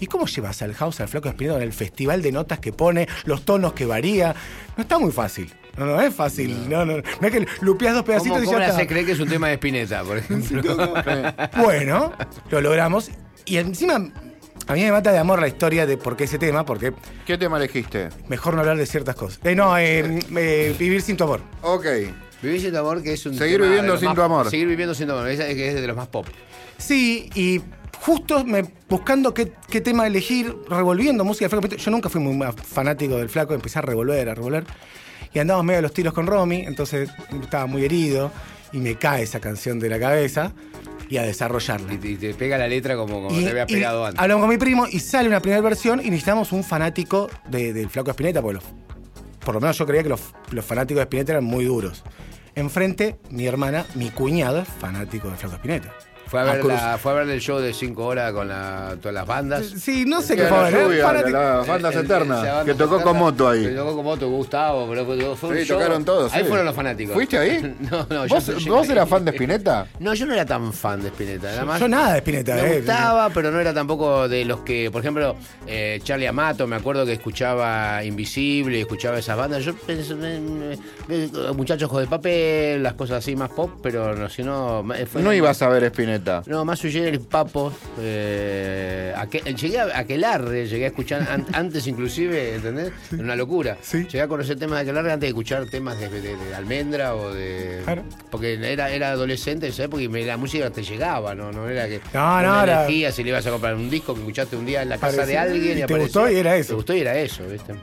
[0.00, 3.08] ¿Y cómo llevas al house al Flaco Espineta en el festival de notas que pone,
[3.24, 4.34] los tonos que varía?
[4.76, 5.50] No está muy fácil.
[5.78, 6.68] No, no es fácil.
[6.68, 8.76] No, no, no es que lupeas dos ¿Cómo, pedacitos y cómo ya le está.
[8.76, 10.94] hace creer que es un tema de Spinetta, por ejemplo?
[11.56, 12.12] Bueno,
[12.50, 13.10] lo logramos.
[13.46, 14.10] Y encima,
[14.66, 16.92] a mí me mata de amor la historia de por qué ese tema, porque
[17.26, 18.08] ¿Qué tema elegiste?
[18.28, 19.40] mejor no hablar de ciertas cosas.
[19.44, 21.40] Eh, no, eh, eh, vivir sin tu amor.
[21.62, 21.86] Ok.
[22.42, 23.34] Vivir sin tu amor, que es un.
[23.34, 24.50] Seguir tema de viviendo los sin más- tu amor.
[24.50, 26.26] Seguir viviendo sin tu amor, esa es que es de los más pop.
[26.78, 27.60] Sí, y
[28.00, 31.76] justo me, buscando qué, qué tema elegir, revolviendo música del Flaco.
[31.76, 34.64] Yo nunca fui muy fanático del Flaco, empecé a revolver, a revolver.
[35.32, 37.10] Y andábamos medio a los tiros con Romy, entonces
[37.42, 38.30] estaba muy herido
[38.72, 40.52] y me cae esa canción de la cabeza
[41.09, 41.93] y a desarrollarla.
[41.94, 44.20] Y te, y te pega la letra como, como Y- te había pegado antes.
[44.20, 47.89] Hablamos con mi primo y sale una primera versión y necesitamos un fanático de- del
[47.90, 48.64] Flaco Espineta, porque los-
[49.44, 50.20] por lo menos yo creía que los,
[50.51, 52.02] los fanáticos de Espineta eran muy duros.
[52.55, 55.93] Enfrente, mi hermana, mi cuñado es fanático de Flaco Espineta.
[56.26, 56.72] Fue a, ver Cruz.
[56.72, 59.64] la- fue a ver el show de 5 horas con la- todas las bandas.
[59.66, 63.02] Sí, no sé Que qué fue ver, las bandas El- el- eternas, que tocó eterna,
[63.05, 63.74] con moto Que ahí.
[63.76, 65.05] tocó con moto, Gustavo, pero
[65.36, 66.32] fue un Sí, show- tocaron todos.
[66.32, 66.48] Ahí sí.
[66.48, 67.14] fueron los fanáticos.
[67.14, 67.76] ¿Fuiste ahí?
[67.90, 69.86] no, no, yo ¿Vos, soy- ¿Vos eras fan de Spinetta?
[70.01, 71.48] No, yo no era tan fan de Spinetta.
[71.51, 72.76] Nada más Yo nada de Spinetta, me eh.
[72.78, 75.36] gustaba, pero no era tampoco de los que, por ejemplo,
[75.66, 79.64] eh, Charlie Amato, me acuerdo que escuchaba Invisible, escuchaba esas bandas.
[79.64, 80.78] Yo pensé en, en-
[81.09, 84.82] en Muchachos de Papel, las cosas así más pop, pero no, si no.
[85.14, 86.13] No ibas a ver Spinetta.
[86.46, 87.72] No, más Generis Papo.
[88.00, 92.92] Eh, aquel- llegué a Aquelarre, llegué a escuchar an- antes inclusive, ¿entendés?
[93.12, 93.76] Era una locura.
[93.82, 94.04] Sí.
[94.04, 97.32] Llegué a conocer temas de Aquelarre antes de escuchar temas de, de- de Almendra o
[97.32, 97.80] de...
[97.84, 98.02] Claro.
[98.30, 101.50] Porque era, era adolescente en esa época y me- la música te llegaba, ¿no?
[101.52, 102.00] No era que...
[102.12, 104.66] No, no, una era- elegía si le ibas a comprar un disco que escuchaste un
[104.66, 106.20] día en la casa Parecía- de alguien y, y te apareció.
[106.22, 106.68] gustó y era eso.
[106.68, 107.74] Te gustó y era eso, ¿viste?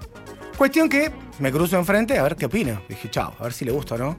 [0.57, 2.81] Cuestión que me cruzo enfrente a ver qué opina.
[2.87, 4.17] Dije, chao, a ver si le gusta o no.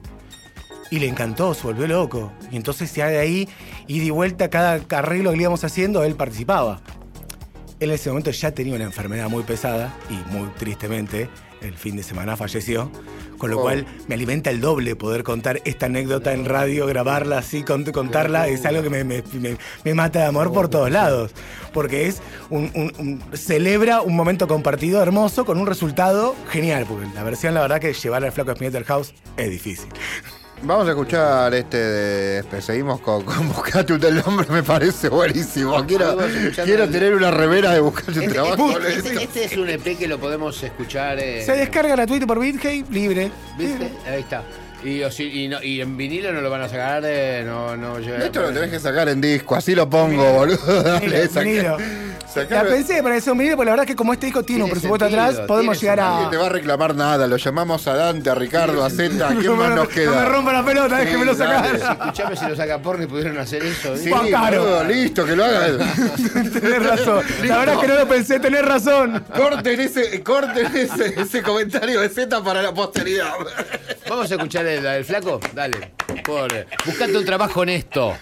[0.91, 2.31] Y le encantó, se volvió loco.
[2.51, 3.49] Y entonces ya de ahí,
[3.87, 6.81] y vuelta, cada arreglo que le íbamos haciendo, él participaba.
[7.79, 11.29] Él en ese momento ya tenía una enfermedad muy pesada y muy tristemente
[11.61, 12.91] el fin de semana falleció.
[13.37, 13.61] Con lo Oh.
[13.63, 18.47] cual me alimenta el doble poder contar esta anécdota en radio, grabarla así, cont- contarla.
[18.47, 21.31] Es algo que me, me- me- me mata de amor por todos lados.
[21.73, 26.85] Porque es un, un- un- celebra un momento compartido hermoso con un resultado genial.
[26.87, 29.89] Porque la versión, la verdad, que llevar al flaco Spinetta house es difícil.
[30.65, 32.61] Vamos a escuchar este de.
[32.61, 35.85] Seguimos con, con Buscate un del nombre, me parece buenísimo.
[35.85, 36.17] Quiero,
[36.63, 38.79] quiero el- tener una remera de Buscate un Este, trabajo.
[38.79, 41.19] este- este- este es un EP que lo podemos escuchar...
[41.19, 43.29] eh, Se descarga gratuito por BitHey, libre.
[43.57, 43.91] ¿Viste?
[44.09, 44.43] Ahí está.
[44.85, 47.75] Y, o si- y, no- y en vinilo no lo van a sacar, eh, no,
[47.75, 50.83] no llega- Esto lo tenés que sacar en disco, así lo pongo, boludo.
[50.83, 51.77] Dale, vinilo.
[52.35, 54.69] La pensé para un vinilo, porque la verdad es que como este disco tiene un
[54.69, 56.29] presupuesto sentido, atrás, podemos llegar Nadie a.
[56.29, 59.45] te va a reclamar nada, lo llamamos a Dante, a Ricardo, a Zeta, ¿a quién
[59.45, 60.25] no, más me, nos no me queda?
[60.25, 61.99] rompa la pelota, Sí, déjemelo dale, sacar.
[61.99, 63.95] Escuchame si lo saca porno y pudieron hacer eso.
[63.97, 64.09] Sí.
[64.09, 64.61] Juan Caro.
[64.63, 65.67] boludo, listo, que lo haga.
[66.61, 67.23] tenés razón.
[67.43, 69.25] La verdad es que no lo pensé, tenés razón.
[69.35, 73.31] corten ese, corten ese, ese comentario de Z para la posteridad.
[74.09, 75.39] Vamos a escuchar el, el flaco.
[75.53, 75.93] Dale.
[76.25, 76.51] Por,
[76.85, 78.13] buscate un trabajo honesto.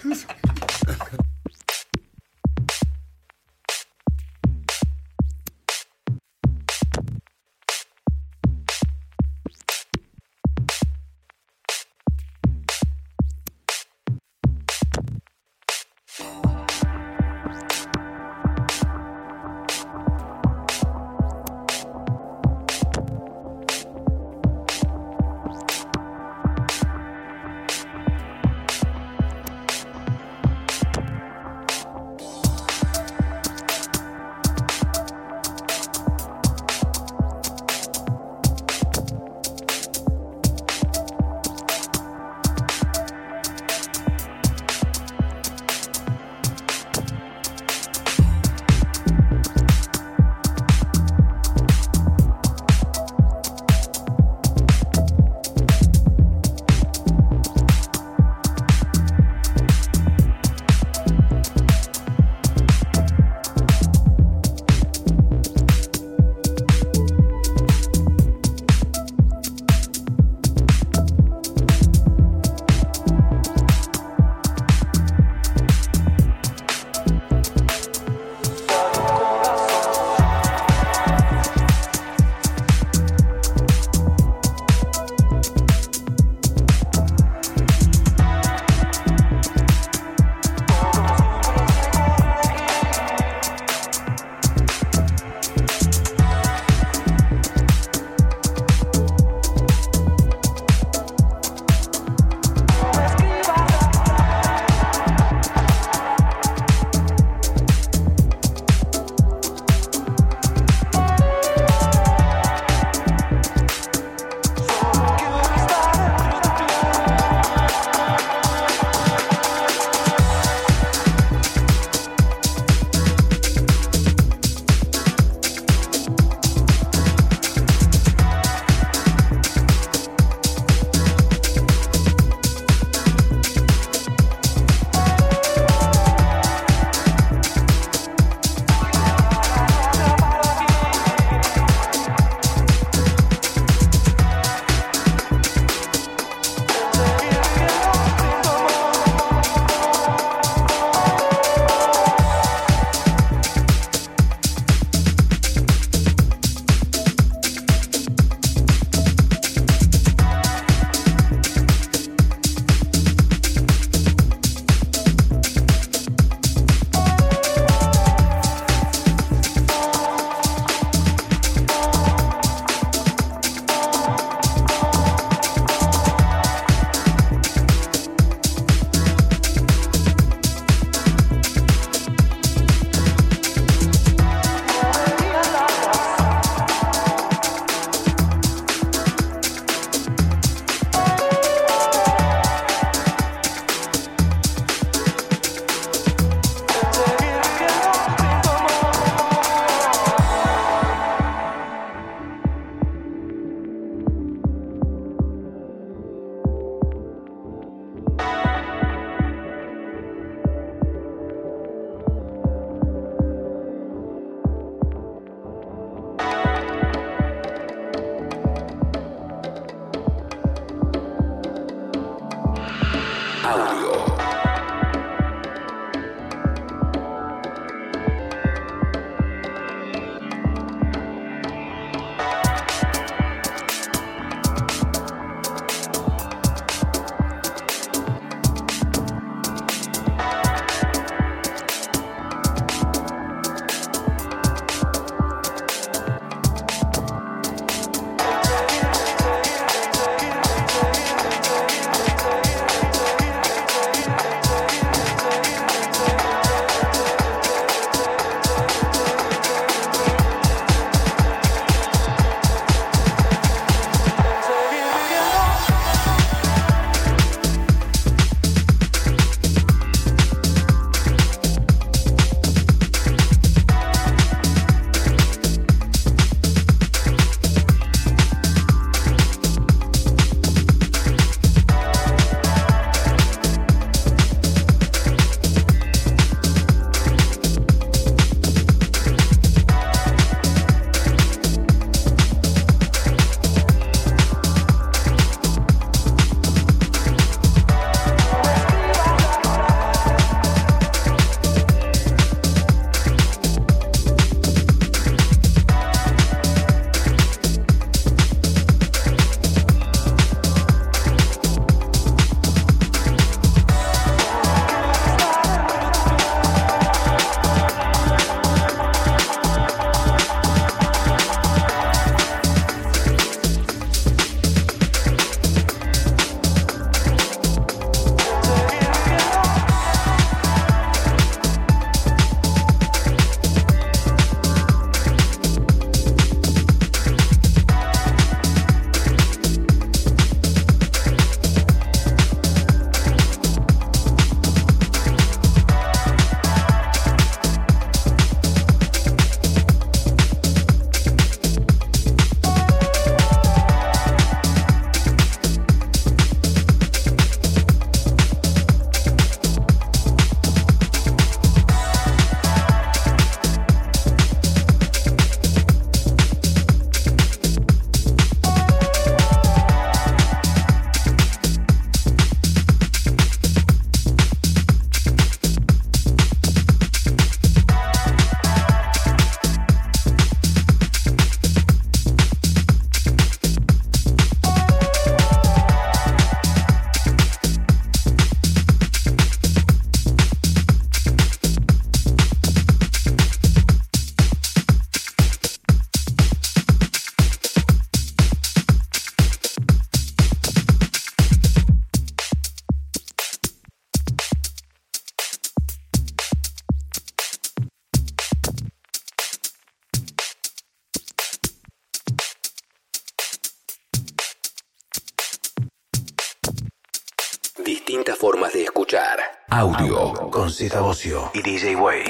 [421.04, 422.04] Y DJ Way.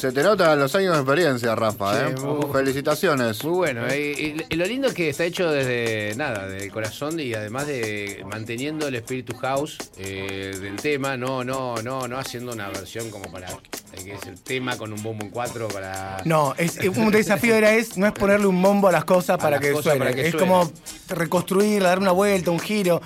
[0.00, 2.14] Se te notan los años de experiencia, Rafa, ¿eh?
[2.20, 3.42] Muy- Felicitaciones.
[3.42, 3.86] Muy bueno.
[3.88, 4.12] eh,
[4.48, 8.24] Y, y lo lindo es que está hecho desde nada, del corazón y además de
[8.30, 13.32] manteniendo el espíritu house eh, del tema, no, no, no, no haciendo una versión como
[13.32, 16.18] para eh, que es el tema con un bombo en cuatro para.
[16.26, 19.38] No, es, es un desafío era es, no es ponerle un bombo a las cosas
[19.38, 19.98] para las que cosas suene.
[19.98, 20.46] para que es suene.
[20.46, 20.70] como
[21.08, 23.00] reconstruirla, dar una vuelta, un giro.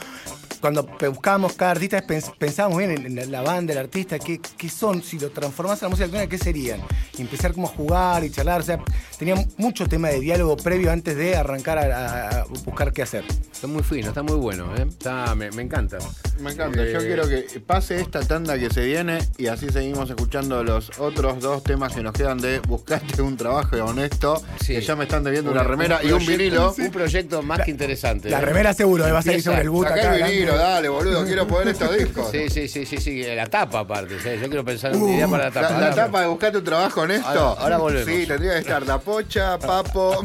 [0.60, 5.02] Cuando buscábamos cada artista, pens- pensábamos bien en, la banda, el artista, qué, qué son,
[5.02, 6.80] si lo transformás en la música electrónica, ¿qué serían?
[7.18, 8.60] Empezar como a jugar y charlar.
[8.60, 8.78] O sea,
[9.20, 13.22] tenía mucho tema de diálogo previo antes de arrancar a, buscar qué hacer.
[13.52, 14.86] Está muy fino, está muy bueno, ¿eh?
[14.88, 15.98] Está, me, me encanta.
[16.40, 16.78] Me encanta.
[16.78, 20.98] Yo Eh, quiero que pase esta tanda que se viene y así seguimos escuchando los
[20.98, 24.42] otros dos temas que nos quedan de Buscaste un trabajo honesto.
[24.64, 24.72] Sí.
[24.74, 26.74] Que ya me están debiendo una Un- remera un y un vinilo.
[26.78, 28.30] Un proyecto más que interesante.
[28.30, 28.40] La ¿eh?
[28.46, 30.16] remera seguro, eh, va a salir sobre el boot Sacá acá.
[30.16, 31.24] el vinilo, dale, boludo.
[31.26, 32.30] Quiero poner estos discos.
[32.30, 34.18] Sí, sí, sí, sí, sí, la tapa aparte.
[34.18, 34.30] ¿sí?
[34.40, 35.68] Yo quiero pensar en una idea para la tapa.
[35.76, 37.28] Uh, La, la tapa de Buscate un trabajo honesto.
[37.28, 38.06] Ahora- ahora volvemos.
[38.10, 40.22] Sí, tendría que estar Da Pocha, Papo.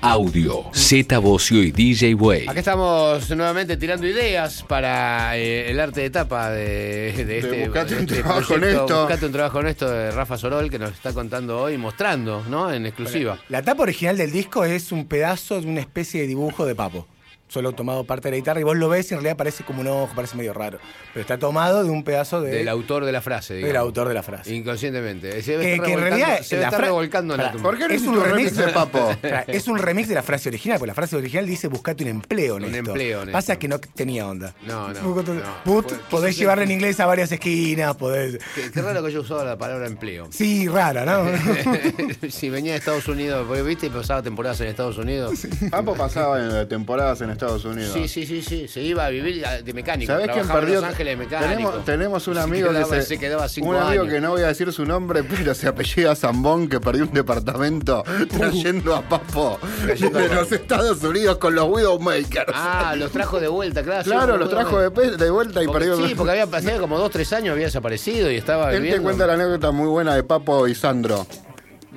[0.00, 0.64] Audio.
[0.72, 2.46] Z Bocio y DJ Way.
[2.48, 7.94] Acá estamos nuevamente tirando ideas para eh, el arte de tapa de, de este, Buscate
[7.94, 8.78] un este trabajo proyecto.
[8.78, 9.00] honesto.
[9.02, 12.72] Buscate un trabajo honesto de Rafa Sorol que nos está contando hoy, mostrando, ¿no?
[12.72, 13.38] En exclusiva.
[13.50, 17.06] La tapa original del disco es un pedazo de una especie de dibujo de papo.
[17.50, 19.82] Solo tomado parte de la guitarra y vos lo ves y en realidad parece como
[19.82, 20.78] un ojo, parece medio raro.
[21.12, 23.86] Pero está tomado de un pedazo de, Del autor de la frase, del digamos.
[23.88, 24.54] autor de la frase.
[24.54, 25.42] Inconscientemente.
[25.42, 27.68] Se Que- en revolcando- realidad se la fra- revolcando en la tumba.
[27.70, 29.10] ¿Por qué no Es un remix de Papo?
[29.48, 32.54] Es un remix de la frase original, porque la frase original dice buscate un empleo,
[32.56, 32.78] Un Néstor.
[32.78, 33.32] empleo, Néstor.
[33.32, 34.54] Pasa que no tenía onda.
[34.66, 35.24] No, no,
[35.64, 38.38] Fue- podés llevarlo en inglés a varias esquinas, podés.
[38.54, 40.28] Qué, qué raro que haya usado la palabra empleo.
[40.30, 41.26] Sí, rara, ¿no?
[42.30, 45.40] si venía de Estados Unidos, porque viste y pasaba temporadas en Estados Unidos.
[45.70, 47.92] Papo pasaba en temporadas en Estados Unidos.
[47.92, 48.68] Sí, sí, sí, sí.
[48.68, 50.12] Se iba a vivir de mecánico.
[50.12, 50.80] ¿Sabés quién Trabajaba en perdió?
[50.80, 51.48] Los Ángeles mecánico.
[51.50, 54.14] Tenemos, tenemos un Se amigo que quedaba- se, se quedaba cinco un amigo años.
[54.14, 58.02] que no voy a decir su nombre, pero se apellida Zambón, que perdió un departamento
[58.36, 62.52] trayendo a Papo de los Estados Unidos con los Widowmakers.
[62.54, 64.04] Ah, los trajo de vuelta, claro.
[64.04, 66.06] claro, los trajo de, vuelta y Porque- perdió.
[66.06, 69.26] Sí, porque había pasado como dos, tres años, había desaparecido y estaba Él te cuenta
[69.26, 71.26] la anécdota muy buena de Papo y Sandro.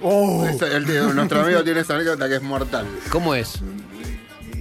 [0.02, 2.86] Oh, el nuestro amigo tiene esa anécdota que es mortal.
[3.12, 3.60] ¿Cómo es?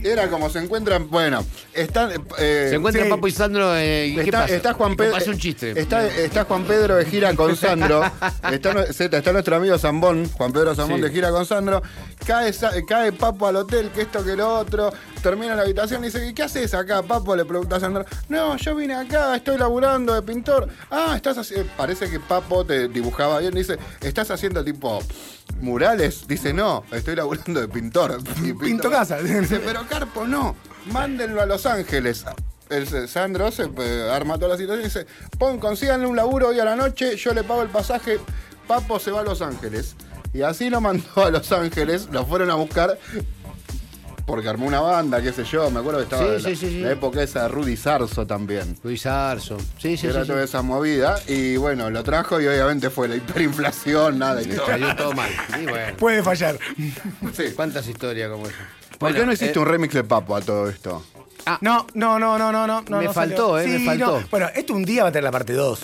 [0.04, 2.10] Era como se encuentran, bueno, están.
[2.38, 3.10] eh, Se encuentra sí.
[3.10, 3.76] Papo y Sandro.
[3.76, 4.54] eh, ¿y ¿Qué Está, pasa?
[4.56, 5.16] está Juan Pedro.
[5.26, 5.80] Un chiste.
[5.80, 8.02] Está, está Juan Pedro de gira con Sandro.
[8.52, 11.02] está, está nuestro amigo Zambón, Juan Pedro Zambón Sí.
[11.04, 11.82] de gira con Sandro.
[12.26, 12.52] Cae,
[12.86, 14.92] cae Papo al hotel, que esto, que lo otro.
[15.23, 17.36] Termina en la habitación y dice: ¿Y qué haces acá, Papo?
[17.36, 18.05] Le pregunta a Sandro.
[18.28, 20.69] No, yo vine acá, estoy laburando de pintor.
[20.90, 21.70] Ah, estás haciendo.
[21.77, 23.55] Parece que Papo te dibujaba bien.
[23.55, 25.01] Dice: ¿Estás haciendo tipo
[25.61, 26.27] murales?
[26.27, 28.19] Dice: No, estoy laburando de pintor.
[28.43, 29.19] Y Pinto casa.
[29.23, 32.24] Dice, pero Carpo, no, mándenlo a Los Ángeles.
[32.69, 35.07] El Sandro se eh, arma toda la situación y dice,
[35.39, 38.19] pon, consíganle un laburo hoy a la noche, yo le pago el pasaje,
[38.66, 39.94] Papo se va a Los Ángeles.
[40.32, 42.99] Y así lo mandó a Los Ángeles, lo fueron a buscar
[44.27, 46.57] porque armó una banda, qué sé yo, me acuerdo que estaba Sí, en la, sí,
[46.57, 46.81] sí, sí.
[46.81, 48.77] la época esa de Rudy Sarso también.
[48.82, 49.57] Luis Arzo.
[49.78, 50.28] Sí, sí, era sí.
[50.28, 50.44] toda sí.
[50.44, 54.66] esa movida y bueno, lo trajo y obviamente fue la hiperinflación, nada y todo.
[54.66, 55.31] Salió todo mal.
[55.61, 56.59] Y bueno, puede fallar.
[57.35, 57.44] Sí.
[57.57, 58.57] ¿cuántas historias como esa?
[58.90, 61.03] ¿Por Bueno, qué no hiciste eh, un remix de Papo a todo esto?
[61.61, 62.82] No, no, no, no, no, no.
[62.99, 63.74] Me no faltó, salió.
[63.74, 64.20] eh, me faltó.
[64.20, 64.27] no.
[64.31, 65.81] Bueno, esto un día va a tener la parte 2.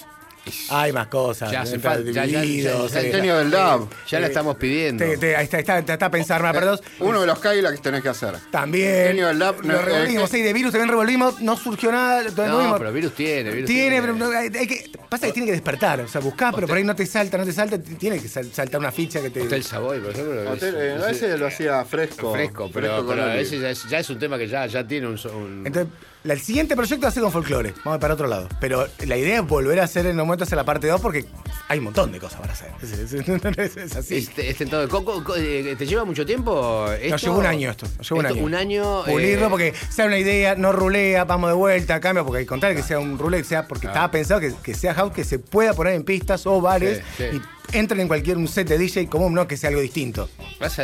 [0.70, 1.50] Hay más cosas.
[1.50, 3.06] Ya hace falta, ya- ya- ya- divididos, ya- eh.
[3.06, 3.88] El genio del DAB.
[4.08, 5.04] Ya la estamos pidiendo.
[5.04, 6.82] Te- te- ahí está, está, está, está pensar más para dos.
[7.00, 8.34] Uno de los Kylax tenés que hacer.
[8.50, 9.08] También.
[9.08, 11.92] Genio del Lab, no, Lo eh, revolvimos, que- sí, de virus también revolvimos, no surgió
[11.92, 12.22] nada.
[12.24, 15.52] No, pero virus tiene, virus Tiene, pero no, hay, hay que, pasa que tiene que
[15.52, 16.00] despertar.
[16.00, 17.78] O sea, buscás, pero por ahí no te salta, no te salta.
[17.80, 19.42] Tiene que sal- saltar una ficha que te.
[19.42, 20.50] Hotel Savoy, por ejemplo.
[20.50, 22.32] Hotel, eh, a veces lo hacía fresco.
[22.32, 23.40] fresco, pero, con pero Oli.
[23.40, 25.92] ese ya es, ya es un tema que ya, ya tiene un, un- Entonces,
[26.24, 27.72] el siguiente proyecto va a ser con folclore.
[27.84, 28.48] Vamos a ir para otro lado.
[28.60, 31.24] Pero la idea es volver a hacer en un momento hacer la parte 2 porque
[31.68, 32.70] hay un montón de cosas para hacer.
[32.82, 33.12] Es,
[33.76, 34.16] es- así.
[34.16, 36.86] Este, este coco, co- eh, ¿te lleva mucho tiempo?
[36.92, 37.10] Esto?
[37.10, 37.86] Nos llevó un año esto.
[37.98, 38.42] Nos llevó un año.
[38.44, 39.04] Un año.
[39.04, 42.76] Pulirlo eh, porque sea una idea, no rulea, vamos de vuelta, cambia, porque al contrario
[42.76, 45.38] que sea un ruleo, que sea porque estaba pensado que, que sea house que se
[45.38, 47.40] pueda poner en pistas o bares Sí, sí.
[47.72, 50.28] y entren en cualquier un set de DJ común, no que sea algo distinto.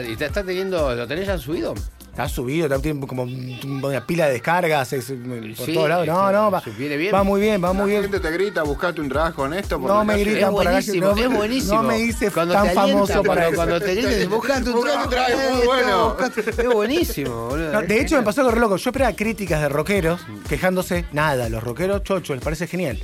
[0.09, 1.75] ¿Y te estás teniendo, lo tenés ya subido?
[2.15, 5.19] Está subido, está- tiene como un- una pila de descargas es, eh,
[5.57, 6.07] por Sí, todos lados.
[6.07, 7.13] No, no, va, viene bien.
[7.13, 8.03] va muy bien, va La muy bien.
[8.03, 9.81] gente te grita, buscate un trabajo en esto.
[9.81, 11.75] por No la me gritan Es por acá, buenísimo, no, es buenísimo.
[11.75, 13.51] no me hice Cuando tan famoso para.
[13.53, 16.17] Cuando te gritan, buscate un trabajo muy bueno.
[16.47, 17.73] Es buenísimo, boludo.
[17.73, 18.77] No, de hecho, me pasó algo re loco.
[18.77, 21.07] Yo esperaba críticas de rockeros quejándose.
[21.11, 23.03] Nada, los rockeros chochos, les parece genial.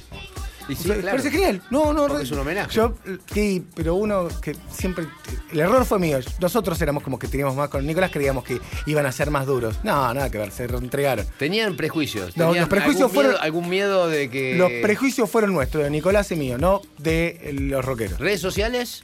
[0.71, 1.17] Y sí, O sea, les claro.
[1.19, 1.63] parece genial.
[1.71, 2.71] No, no, Porque es un homenaje.
[2.73, 2.95] Yo,
[3.33, 5.07] sí, pero uno que siempre.
[5.53, 6.19] El error fue mío.
[6.41, 7.69] Nosotros éramos como que teníamos más.
[7.69, 9.77] Con Nicolás creíamos que iban a ser más duros.
[9.83, 11.27] No, nada que ver, se entregaron.
[11.39, 12.37] Tenían prejuicios.
[12.37, 14.55] No, tenían los prejuicios algún miedo- fueron- algún miedo de que.
[14.57, 18.19] Los prejuicios fueron nuestros, de Nicolás y mío, no de los rockeros.
[18.21, 19.03] Redes sociales.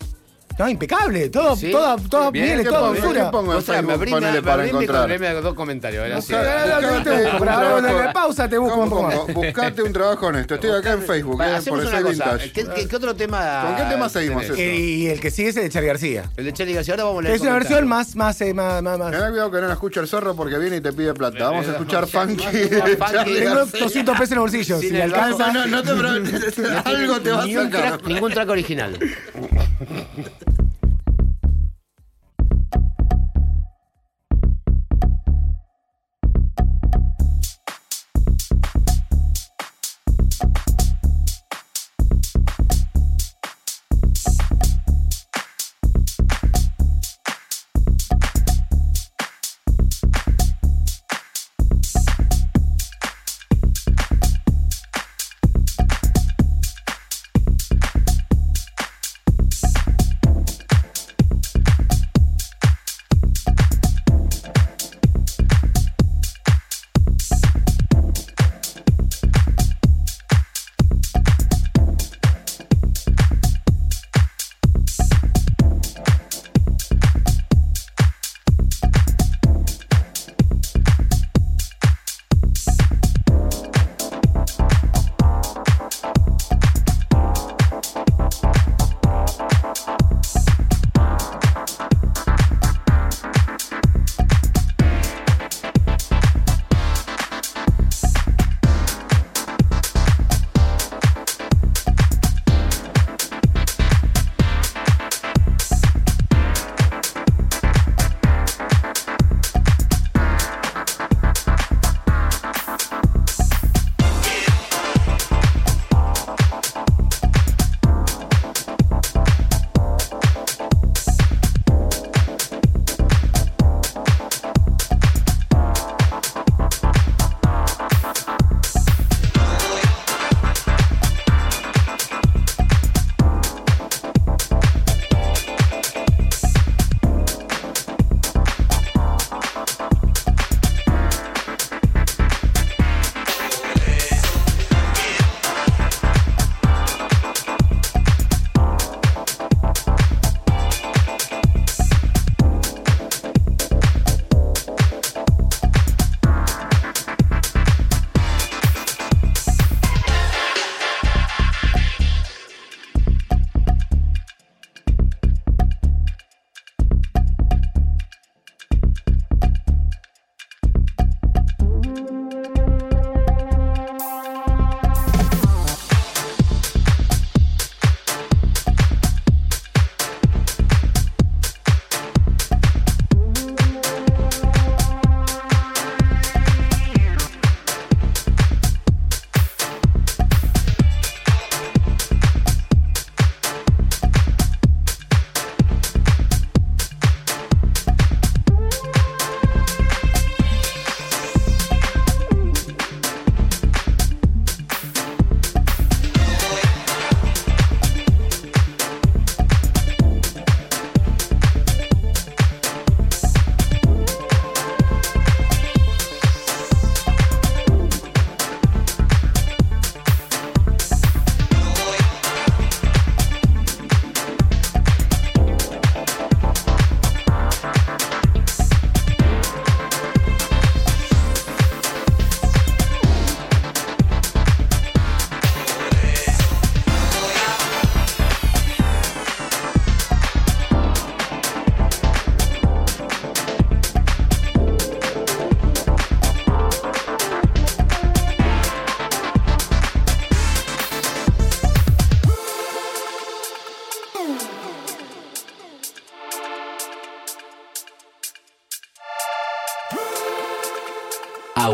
[0.58, 1.70] No, impecable, todo, Sí.
[1.70, 3.24] todo, todo Bien, dulzura.
[3.26, 3.92] ¿Qué pongo en Mostrame, Facebook?
[3.94, 5.02] abrime- Ponele para abrime encontrar.
[5.02, 6.14] con- abrime dos comentarios.
[6.16, 7.86] Busca- ahora, Buscate trabajo.
[7.86, 9.34] ahora, pausa, te busco ¿Cómo un poco más.
[9.34, 10.54] Buscate un trabajo honesto.
[10.54, 12.00] Estoy acá en Facebook, Va, eh, por cosa.
[12.00, 12.52] vintage.
[12.52, 13.64] ¿Qué, qué- qué otro tema?
[13.66, 14.58] ¿Con qué tema seguimos tenés?
[14.58, 14.60] eso?
[14.70, 16.24] Eh, Y el que sigue es el de Charlie García.
[16.38, 16.94] El de Charlie García.
[16.94, 19.50] Ahora vamos a leer Es una versión más, más, eh, más, más, más- Ten cuidado
[19.50, 21.50] que no la escucha el zorro porque viene y te pide plata.
[21.50, 22.44] Vamos a escuchar funky.
[22.46, 23.54] Tengo García.
[23.80, 24.78] 200 pesos en el bolsillo.
[24.80, 25.52] Si me el alcanza.
[25.52, 26.58] No, no te preocupes.
[26.86, 28.02] Algo te va a sacar.
[28.06, 28.98] ningún track original.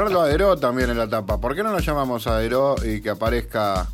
[0.00, 1.38] ponerlo a también en la tapa.
[1.38, 2.38] ¿Por qué no lo llamamos a
[2.86, 3.86] y que aparezca?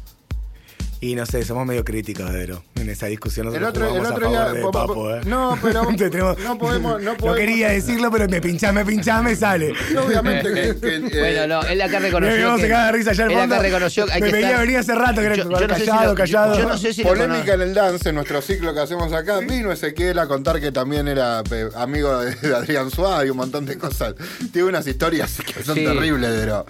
[1.00, 3.54] Y no sé, somos medio críticos, Dero, en esa discusión.
[3.54, 4.52] El otro, el a otro favor día.
[4.52, 5.20] de po- po- Papo, ¿eh?
[5.26, 7.02] No, pero tenemos- no podemos.
[7.02, 9.72] No, podemos, quería decirlo, pero me pinchás, me pinchás, me sale.
[9.98, 10.76] Obviamente que.
[11.10, 12.52] que, Bueno, no, él acá Me reconoció.
[12.52, 13.62] a que- de risa allá al él acá fondo.
[13.62, 15.80] reconoció hay me que veía estar- venir hace rato, que era Yo- yo no sé
[15.80, 16.54] si callado, lo- callado.
[16.54, 19.12] yo- yo no sé si lo Polémica en el dance, en nuestro ciclo que hacemos
[19.12, 19.38] acá.
[19.40, 23.66] Vino Ezequiel a contar que también era eh, amigo de, Adrián Suárez y un montón
[23.66, 24.14] de cosas.
[24.52, 25.84] Tiene unas historias que son Sí.
[25.84, 26.64] terribles, Dero.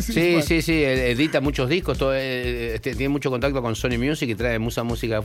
[0.00, 4.28] Sí, sí, sí, edita muchos discos, todo, eh, este, tiene mucho contacto con Sony Music
[4.30, 5.22] y trae mucha música de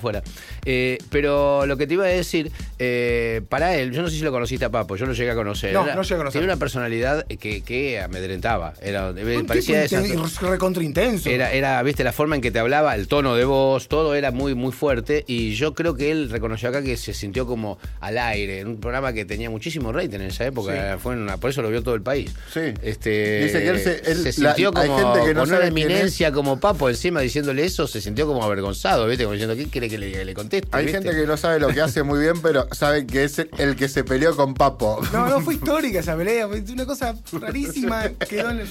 [0.65, 4.23] Eh, pero lo que te iba a decir, eh, para él, yo no sé si
[4.23, 5.73] lo conociste a Papo, yo lo llegué a conocer.
[5.73, 6.41] No, Era- no llegué a conocer.
[6.41, 8.73] Tiene una personalidad que, que amedrentaba.
[8.81, 11.29] Era, eh, Un parecía tipo recontra intenso.
[11.29, 14.31] Era, era, viste, la forma en que te hablaba, el tono de voz, todo era
[14.31, 15.23] muy, muy fuerte.
[15.27, 18.79] Y yo creo que él reconoció acá que se sintió como al aire, en un
[18.79, 20.97] programa que tenía muchísimo rating en esa época.
[21.01, 22.31] Fue en una- por eso lo vio todo el país.
[22.53, 22.73] Sí.
[22.81, 25.65] Este, Dice que él se- él- se la- sintió como gente que no con una
[25.67, 29.23] eminencia como Papo encima diciéndole eso, se sintió como avergonzado, ¿viste?
[29.23, 30.67] Como diciendo, ¿qué quiere que le, conteste?
[30.71, 31.01] Hay ¿viste?
[31.01, 33.87] gente que no sabe lo que hace muy bien, pero sabe que es el que
[33.89, 34.99] se peleó con Papo.
[35.11, 38.09] No, no fue histórica esa pelea, fue una cosa rarísima.
[38.29, 38.69] Quedó en el-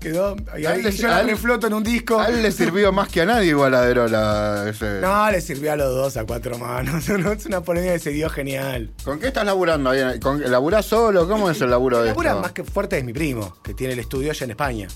[0.00, 0.36] Quedó.
[0.58, 2.20] Y, A él y le- yo la refloto en un disco.
[2.20, 5.40] A él le sirvió más que a nadie igual a Dero la, ese- No, le
[5.40, 7.08] sirvió a los dos a cuatro manos.
[7.18, 8.90] No, es una polémica que se dio genial.
[9.02, 10.20] ¿Con qué estás laburando ahí?
[10.20, 11.26] ¿Con, ¿Laburás solo?
[11.26, 12.40] ¿Cómo es el laburo de esto?
[12.40, 14.88] más que fuerte es mi primo, que tiene el estudio allá en España.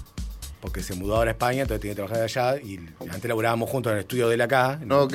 [0.60, 2.56] Porque se mudó ahora a España, entonces tiene que trabajar allá.
[2.60, 2.80] Y
[3.10, 4.80] antes laburábamos juntos en el estudio de él acá.
[4.84, 5.02] ¿no?
[5.02, 5.14] Ok.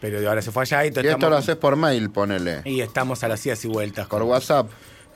[0.00, 2.60] Pero ahora se fue allá y Y entonces esto lo haces por mail, ponele.
[2.66, 4.06] y estamos a las idas y vueltas.
[4.06, 4.68] Por con- WhatsApp.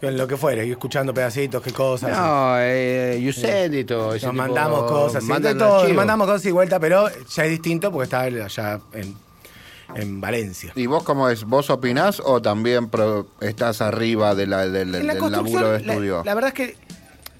[0.02, 2.10] En lo que fuere, y escuchando pedacitos, qué cosas.
[2.16, 5.74] No, eh, you send it o ese Nos tipo- mandamos cosas, sí, de mandan todo,
[5.76, 5.96] archivos.
[5.96, 9.16] mandamos cosas y vuelta, pero ya es distinto porque está él allá en,
[9.94, 10.72] en Valencia.
[10.76, 11.44] ¿Y vos cómo es?
[11.44, 15.78] ¿Vos opinás o también pro- estás arriba de la, del, En la del construcción, laburo
[15.78, 16.22] de la- estudio?
[16.26, 16.76] La, verdad es que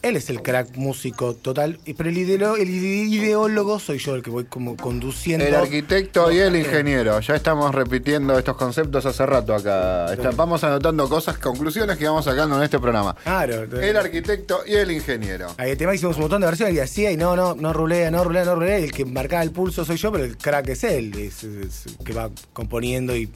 [0.09, 4.31] él es el crack músico total, pero el, el ide- ideólogo soy yo el que
[4.31, 5.45] voy como conduciendo.
[5.47, 7.19] El arquitecto y el Eh, ingeniero.
[7.21, 10.07] Ya estamos repitiendo estos conceptos hace rato acá.
[10.35, 13.15] Vamos anotando cosas, conclusiones que vamos sacando en este programa.
[13.23, 13.63] Claro.
[13.81, 15.55] El arquitecto y el ingeniero.
[15.59, 18.11] Ahí el tema hicimos un montón de versiones y hacía y no, no, no rulea,
[18.11, 18.79] no rulea, no rulea.
[18.81, 21.87] Y el que marcaba el pulso soy yo, pero el crack es él, es, es-
[21.87, 23.31] es- que va componiendo y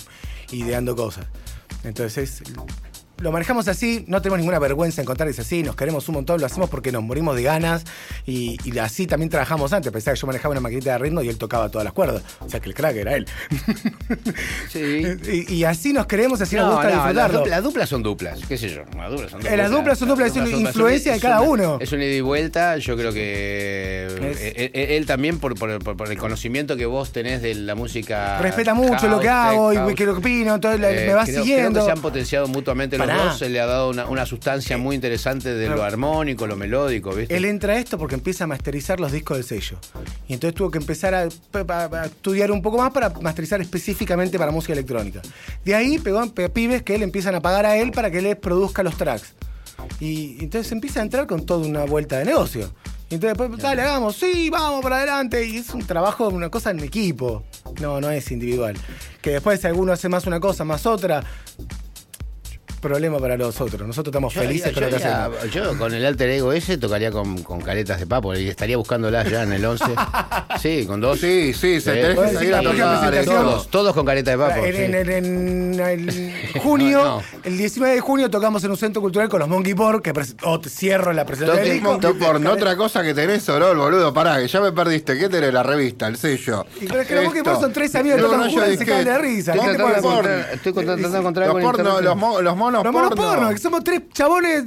[0.52, 1.26] ideando cosas.
[1.84, 2.42] Entonces es
[3.20, 6.40] lo manejamos así, no tenemos ninguna vergüenza en contar es así, nos queremos un montón,
[6.40, 7.84] lo hacemos porque nos morimos de ganas
[8.26, 9.92] y, y así también trabajamos antes.
[9.92, 12.22] Pensaba que yo manejaba una maquinita de ritmo y él tocaba todas las cuerdas.
[12.40, 13.26] O sea que el crack era él.
[14.68, 15.02] Sí.
[15.48, 17.38] y, y así nos queremos, así nos No, gusta no, las, disfrutarlo.
[17.38, 18.82] duplas, las duplas son duplas, qué sé yo.
[18.96, 21.78] Las duplas son Eh, las duplas son duplas, es una influencia de cada una- uno.
[21.80, 25.70] Es una ida y vuelta, yo creo que Es- eh, eh, él, también por, por-
[26.10, 28.38] el conocimiento que vos tenés de la música.
[28.40, 29.90] Respeta mucho house, lo que hago y house.
[29.90, 31.70] lo que opino, entonces Eh, me va creo, siguiendo.
[31.70, 33.32] Creo que se han potenciado mutuamente los Pará.
[33.34, 37.36] se le ha dado una, una sustancia muy interesante de lo armónico, lo melódico, ¿viste?
[37.36, 39.78] Él entra a esto porque empieza a masterizar los discos del sello.
[40.28, 44.38] Y entonces tuvo que empezar a, a- a estudiar un poco más para masterizar específicamente
[44.38, 45.20] para música electrónica.
[45.64, 48.36] De ahí pegó pe- pibes que él empiezan a pagar a él para que les
[48.36, 49.34] produzca los tracks.
[49.98, 52.70] Y entonces empieza a entrar con toda una vuelta de negocio.
[53.08, 55.44] Y entonces después, dale, hagamos, sí, vamos para adelante.
[55.44, 57.42] Y es un trabajo, una cosa en equipo.
[57.80, 58.76] No, no es individual.
[59.20, 61.24] Que después si alguno hace más una cosa, más otra,
[62.80, 63.86] problema para los otros.
[63.86, 65.50] Nosotros estamos Yo, felices yo- con lo que hacemos.
[65.52, 69.28] yo con el alter ego ese tocaría con, con caretas de papo y estaría buscándolas
[69.30, 69.84] ya en el 11.
[70.60, 71.18] Sí, con dos.
[71.20, 72.00] Sí, sí, se Sí.
[72.00, 73.24] tenés que salir a tocar.
[73.24, 74.64] Todos, todos con careta de papo.
[74.64, 74.82] En, sí.
[74.82, 77.22] en- en- en el junio, No.
[77.44, 80.12] el 19 de junio tocamos en un centro cultural con los Monkey Pork, que
[80.42, 81.80] oh, te cierro la presentación Toque.
[81.80, 85.16] Monkey Porn, otra cosa que tenés, Sorol, boludo, pará, que ya me perdiste.
[85.18, 85.52] ¿Qué tenés?
[85.54, 86.66] La revista, el sello.
[86.80, 87.42] Y pero es que los Monkey.
[87.42, 89.54] Porn son tres amigos que tocan y se dije, caen de risa.
[89.54, 90.08] Estoy ¿Qué te tratando de pasa?
[90.08, 91.46] encontrar- estoy tratando de encontrar
[92.02, 92.84] Los, internet.
[92.84, 93.50] los, mo- los monos monos porno.
[93.54, 94.64] que somos tres chabones.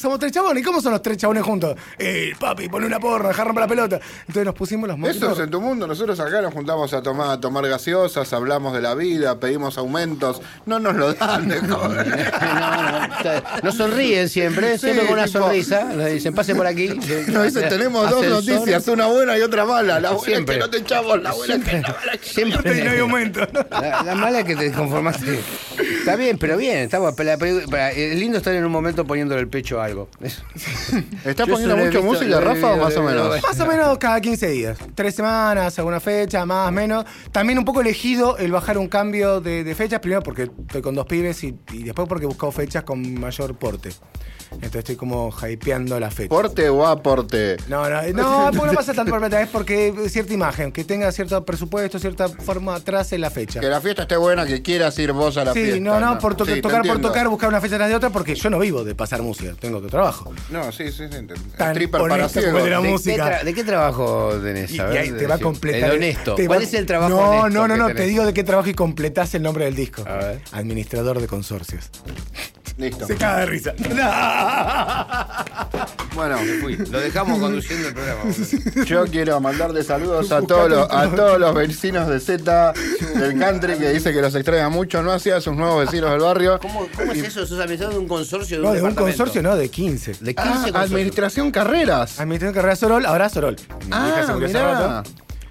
[0.00, 0.62] Somos tres chabones.
[0.62, 1.74] ¿Y cómo son los tres chabones juntos?
[1.98, 4.00] Eh, papi, pone una porno, dejar romper la pelota.
[4.20, 5.86] Entonces nos pusimos los Monkey Eso es en tu mundo.
[5.86, 10.42] Nosotros acá nos juntamos a tomar, a tomar gaseosas, hablamos de la vida, pedimos aumentos.
[10.66, 12.06] No nos lo dan, de joder.
[12.08, 15.84] no, no, está- no sonríen siempre, Sí, siempre con una tipo- sonrisa.
[15.84, 16.88] Nos dicen, pase por aquí.
[16.88, 18.54] Nos dicen, tenemos dos Ascensor.
[18.54, 20.00] noticias, una buena y otra mala.
[20.00, 20.56] La buena Siempre.
[20.56, 21.88] es que no te echamos, la buena es que no.
[22.20, 22.84] Siempre.
[22.84, 23.40] No hay aumento.
[23.70, 25.40] La, la mala es que te conformaste.
[25.78, 26.78] Está bien, pero bien.
[26.78, 29.84] Está, bueno, pero- pero- pero es lindo estar en un momento poniéndole el pecho a
[29.86, 30.08] algo.
[31.24, 33.42] ¿Estás poniendo visto- música, Rafa, o más o menos?
[33.42, 34.78] Más o menos cada 15 días.
[34.94, 37.04] Tres semanas, alguna fecha, más, menos.
[37.32, 40.94] También un poco elegido el bajar un cambio de, de fechas, primero porque estoy con
[40.94, 43.90] dos pibes y, y después porque he buscado fechas con mayor porte.
[44.54, 46.28] Entonces estoy como hypeando la fecha.
[46.28, 47.56] ¿Porte o aporte?
[47.68, 51.44] No, no, no, no pasa tanto por plata, es porque cierta imagen, que tenga cierto
[51.44, 53.60] presupuesto, cierta forma atrás en la fecha.
[53.60, 55.80] Que la fiesta esté buena, que quieras ir vos a la Sí, fiesta.
[55.80, 58.34] no, no, por to- Sí, tocar por tocar, buscar una fecha tras de otra, porque
[58.34, 60.32] yo no vivo de pasar música, tengo otro trabajo.
[60.50, 61.02] No, sí, sí, sí.
[61.04, 61.34] entiendo.
[61.56, 62.62] Tan Stripper para ciegos.
[62.64, 63.38] de la ¿De, música.
[63.40, 64.70] qué de qué trabajo tenés?
[64.72, 65.90] Y, A y ver, ahí te va a completar.
[65.90, 66.34] El honesto.
[66.34, 68.44] te ¿Cuál va- es el trabajo No, honesto no, no, no, te digo de qué
[68.44, 70.02] trabajo y completás el nombre del disco.
[70.06, 70.40] A ver.
[70.52, 71.90] Administrador de consorcios.
[72.76, 73.06] Listo.
[73.06, 73.72] Se caga de risa.
[76.14, 76.36] Bueno,
[76.90, 78.22] lo dejamos conduciendo el programa.
[78.86, 82.72] yo quiero mandarle saludos a todos los, a todos los vecinos de Z
[83.16, 85.02] del country que dice que los extraña mucho.
[85.02, 86.60] No hacía a sus nuevos vecinos del barrio.
[86.60, 87.44] ¿Cómo, ¿Cómo es eso?
[87.46, 90.12] ¿Sos administrador de un consorcio de No, un de un consorcio, no, de 15.
[90.20, 90.76] De 15 Ah, consorcios.
[90.76, 92.20] administración carreras.
[92.20, 93.56] Administración de carrera Sorol, ahora Sorol.
[93.90, 95.02] Ah, mirá.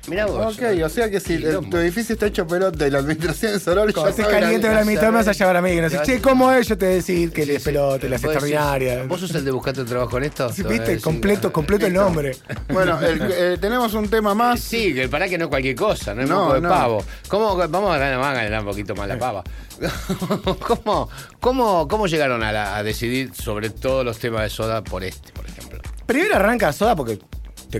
[0.07, 0.57] Mirá vos.
[0.57, 3.59] Ok, o sea que si el- tu edificio está hecho pelota y la administración de
[3.61, 5.69] Sorol ya sabe la- caliente con la administrador me vas a llevar a mí.
[5.75, 6.67] Que no sé, che, ¿cómo es?
[6.67, 7.69] Yo te decir que Sí, les sí.
[7.69, 9.07] pelote, las Vos decís, extraordinarias.
[9.07, 10.49] ¿Vos sos el de buscarte un trabajo en esto?
[10.53, 10.99] Sí, ¿Viste?
[10.99, 12.35] completo, completo el nombre.
[12.67, 14.59] Bueno, el- eh, tenemos un tema más.
[14.59, 16.69] Sí, que para que no es cualquier cosa, no es No, moco de no.
[16.69, 17.05] pavo.
[17.29, 19.41] ¿Cómo, vamos a ganar, vamos a ganar un poquito más la pava.
[20.67, 21.09] ¿Cómo,
[21.39, 25.31] cómo, cómo llegaron a, la- a decidir sobre todos los temas de soda por este,
[25.31, 25.79] por ejemplo?
[26.05, 27.19] Primero arranca Soda porque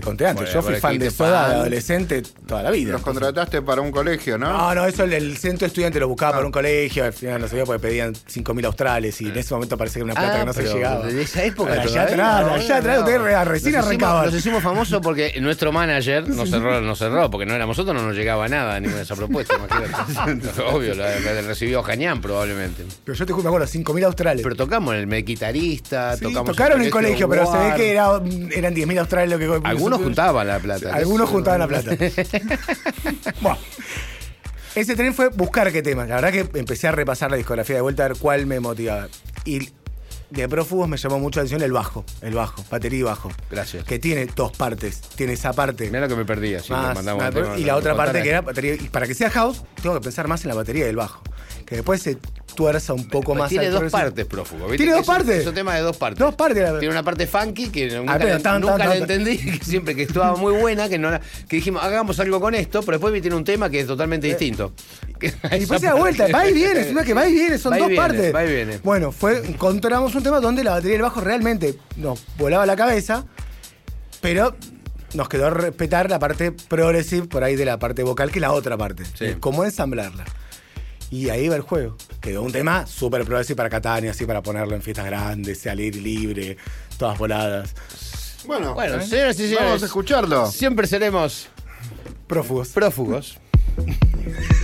[0.00, 0.44] conté antes.
[0.44, 2.92] Bueno, yo fui fan de Soda de adolescente toda la vida.
[2.92, 4.48] Los contrataste para un colegio, ¿no?
[4.52, 7.48] No, no, eso el, el centro estudiante lo buscaba por un colegio, al final no
[7.48, 10.46] sabía porque pedían 5.000 australes y en ese momento parecía que era una plata que
[10.46, 11.06] no se Ah, llegaba.
[11.06, 12.02] De esa época Allá todavía.
[12.38, 14.26] atrás, allá atrás, ustedes re- recién arrancaban.
[14.26, 18.06] Nos hicimos famosos porque nuestro manager nos cerró, nos cerró, porque no éramos nosotros, no
[18.08, 20.60] nos llegaba nada, ninguna de esas propuestas, imagínate.
[20.72, 22.84] Obvio, la, la recibió Jañán probablemente.
[23.04, 24.42] Pero yo te juro, me acuerdo, 5.000 australes.
[24.42, 27.90] Pero tocamos en el Mequitarista, Sí, tocamos tocaron en el colegio, pero se ve que
[27.92, 28.20] era-
[28.54, 30.94] eran 10.000 australes lo que Algunos juntaban la plata.
[30.94, 31.90] Algunos juntaban la plata.
[33.40, 33.58] Bueno,
[34.74, 36.06] ese tren fue buscar qué tema.
[36.06, 39.08] La verdad que empecé a repasar la discografía de vuelta a ver cuál me motivaba.
[39.44, 39.70] Y
[40.30, 43.30] de Prófugos me llamó mucho la atención el bajo, el bajo, batería y bajo.
[43.50, 43.84] Gracias.
[43.84, 45.00] Que tiene dos partes.
[45.14, 45.86] Tiene esa parte.
[45.86, 46.60] Mirá lo que me perdía.
[46.60, 48.74] si más- me mandamos más- un tema, y la otra parte que era batería.
[48.74, 51.22] Y para que sea house, tengo que pensar más en la batería del bajo.
[51.66, 52.18] Que después se
[52.54, 54.02] tuerza un poco más Tiene al dos progresivo.
[54.02, 54.62] partes, prófugo.
[54.66, 54.76] ¿viste?
[54.76, 55.36] ¿Tiene dos es un- partes?
[55.40, 56.18] Es un tema de dos partes.
[56.20, 58.88] Dos partes, la- Tiene una parte funky que nunca, Ah, pero la- tan, nunca tan,
[58.88, 59.02] la tan.
[59.02, 62.54] entendí, que siempre que estaba muy buena, que no la- que dijimos, hagamos algo con
[62.54, 64.72] esto, pero después tiene un tema que es totalmente distinto.
[65.20, 65.32] Eh.
[65.52, 67.76] Y después se da vuelta, va y viene, encima que va y viene, son Va
[67.78, 68.34] y dos viene, partes.
[68.34, 68.78] va y viene.
[68.84, 73.24] Bueno, fue, encontramos un tema donde la batería del bajo realmente nos volaba la cabeza,
[74.20, 74.54] pero
[75.14, 78.52] nos quedó respetar la parte progressive por ahí de la parte vocal, que es la
[78.52, 79.04] otra parte.
[79.18, 79.36] Sí.
[79.40, 80.24] Cómo ensamblarla.
[81.14, 81.96] Y ahí va el juego.
[82.20, 85.94] quedó un tema súper pro así para Catania, así para ponerlo en fiestas grandes, salir
[85.94, 86.56] libre,
[86.98, 87.72] todas voladas.
[88.46, 89.64] Bueno, Bueno, señoras y señores.
[89.64, 90.46] vamos a escucharlo.
[90.50, 91.46] Siempre seremos
[92.26, 92.70] Prófugos.
[92.70, 93.38] prófugos.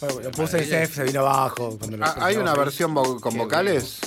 [0.00, 1.76] Bueno, Lo puse se vino abajo.
[1.78, 3.98] cuando lo Ah, ¿Hay una versión vo- con vocales?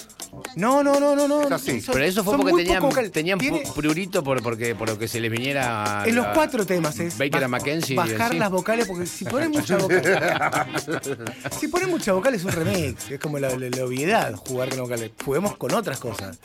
[0.56, 1.42] No, no, no, no, no.
[1.44, 1.82] Es así.
[1.82, 3.12] Son- Pero eso fue son porque muy tenían, poco vocal.
[3.12, 6.04] tenían Tiene- pu- prurito por, porque, por lo que se les viniera.
[6.06, 7.96] En los cuatro temas es Baker Mackenzie.
[7.96, 8.38] bajar sí.
[8.38, 10.04] las vocales porque si pones mucha vocal
[11.60, 14.80] si pones mucha vocal es un remix es como la, la- la obviedad jugar con
[14.82, 16.38] vocales juguemos con otras cosas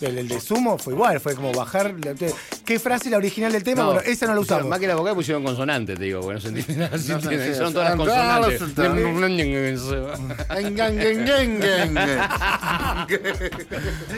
[0.00, 2.14] el, el de Sumo fue igual fue como bajar la-
[2.68, 4.94] qué frase la original del tema No, bueno esa no la usamos Más que la
[4.94, 6.90] vocal pusieron consonante, te digo, porque no se entiende nada.
[6.90, 7.58] No se entiende, entiende.
[7.64, 8.60] Son todas las Son consonantes.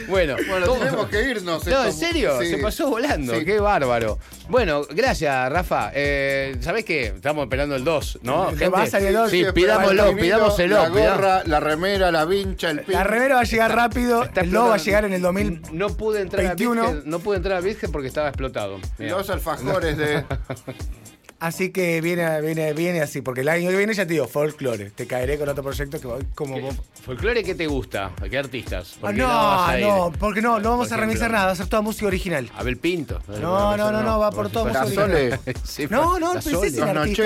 [0.09, 0.79] bueno, Bueno, ¿cómo?
[0.81, 1.67] tenemos que irnos.
[1.67, 2.51] No, en serio, sí.
[2.51, 3.45] se pasó volando, Sí.
[3.45, 4.19] qué bárbaro.
[4.49, 5.93] Bueno, gracias, Rafa.
[5.95, 7.07] Eh, ¿Sabés qué?
[7.07, 8.51] Estamos esperando el 2, ¿no?
[8.53, 9.31] Le va a dos.
[9.31, 10.77] Sí, Sí, pidámoslo, pidámoselo.
[10.77, 12.95] La gorra, la remera, la vincha, el pin.
[12.95, 15.89] la remera va a llegar rápido el logo va a llegar en el 2000 No
[15.97, 16.83] pude entrar 21.
[16.83, 18.79] a Virgen, no pude entrar a Virgen porque estaba explotado.
[18.99, 19.17] Mirá.
[19.17, 20.25] Los alfajores de.
[21.41, 24.91] así que viene, viene, viene así porque el año que viene ya te digo folklore
[24.91, 28.13] te caeré con otro proyecto que voy como ¿Qué- vos ¿Folclore qué te gusta?
[28.31, 28.93] ¿Qué artistas?
[28.97, 31.47] Ah, ¿Por qué vas a no, no, porque no, no vamos Por a remixar nada,
[31.47, 32.51] va a ser toda música original.
[32.57, 33.23] Abel Pinto.
[33.41, 35.41] No, no, no, no, va por todo música original.
[35.65, 36.91] Sí, No, no, la pensé Sole.
[36.91, 37.23] en artista.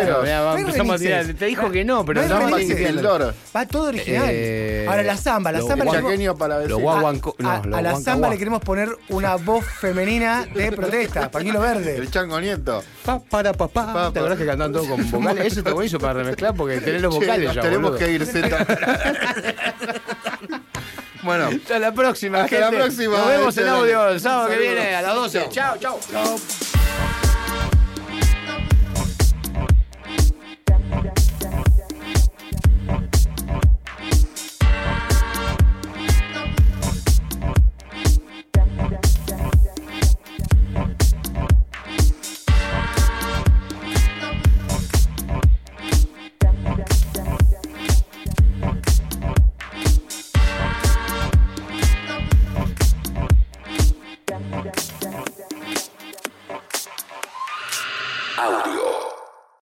[0.56, 1.34] No a.
[1.34, 3.32] Te dijo que no, pero no.
[3.54, 4.28] Va todo original.
[4.30, 5.84] Eh, Ahora la samba, la samba.
[5.84, 5.92] No,
[7.48, 11.96] a, a la samba le queremos poner una voz femenina de protesta, pañuelo verde.
[11.96, 12.82] El chango nieto.
[13.04, 13.66] Pa, para, pa,
[14.08, 15.46] Pa, ¿Te acordás que cantaban todo con vocales?
[15.46, 17.98] Eso está buenísimo para remezclar porque tenés los vocales ya, tenemos boludo.
[18.06, 18.66] que ir, Z.
[21.22, 22.82] bueno, Hasta la próxima, Hasta la gente.
[22.82, 25.48] próxima, Nos vemos en este, audio el sábado que viene a las 12.
[25.50, 25.98] Chao, chao.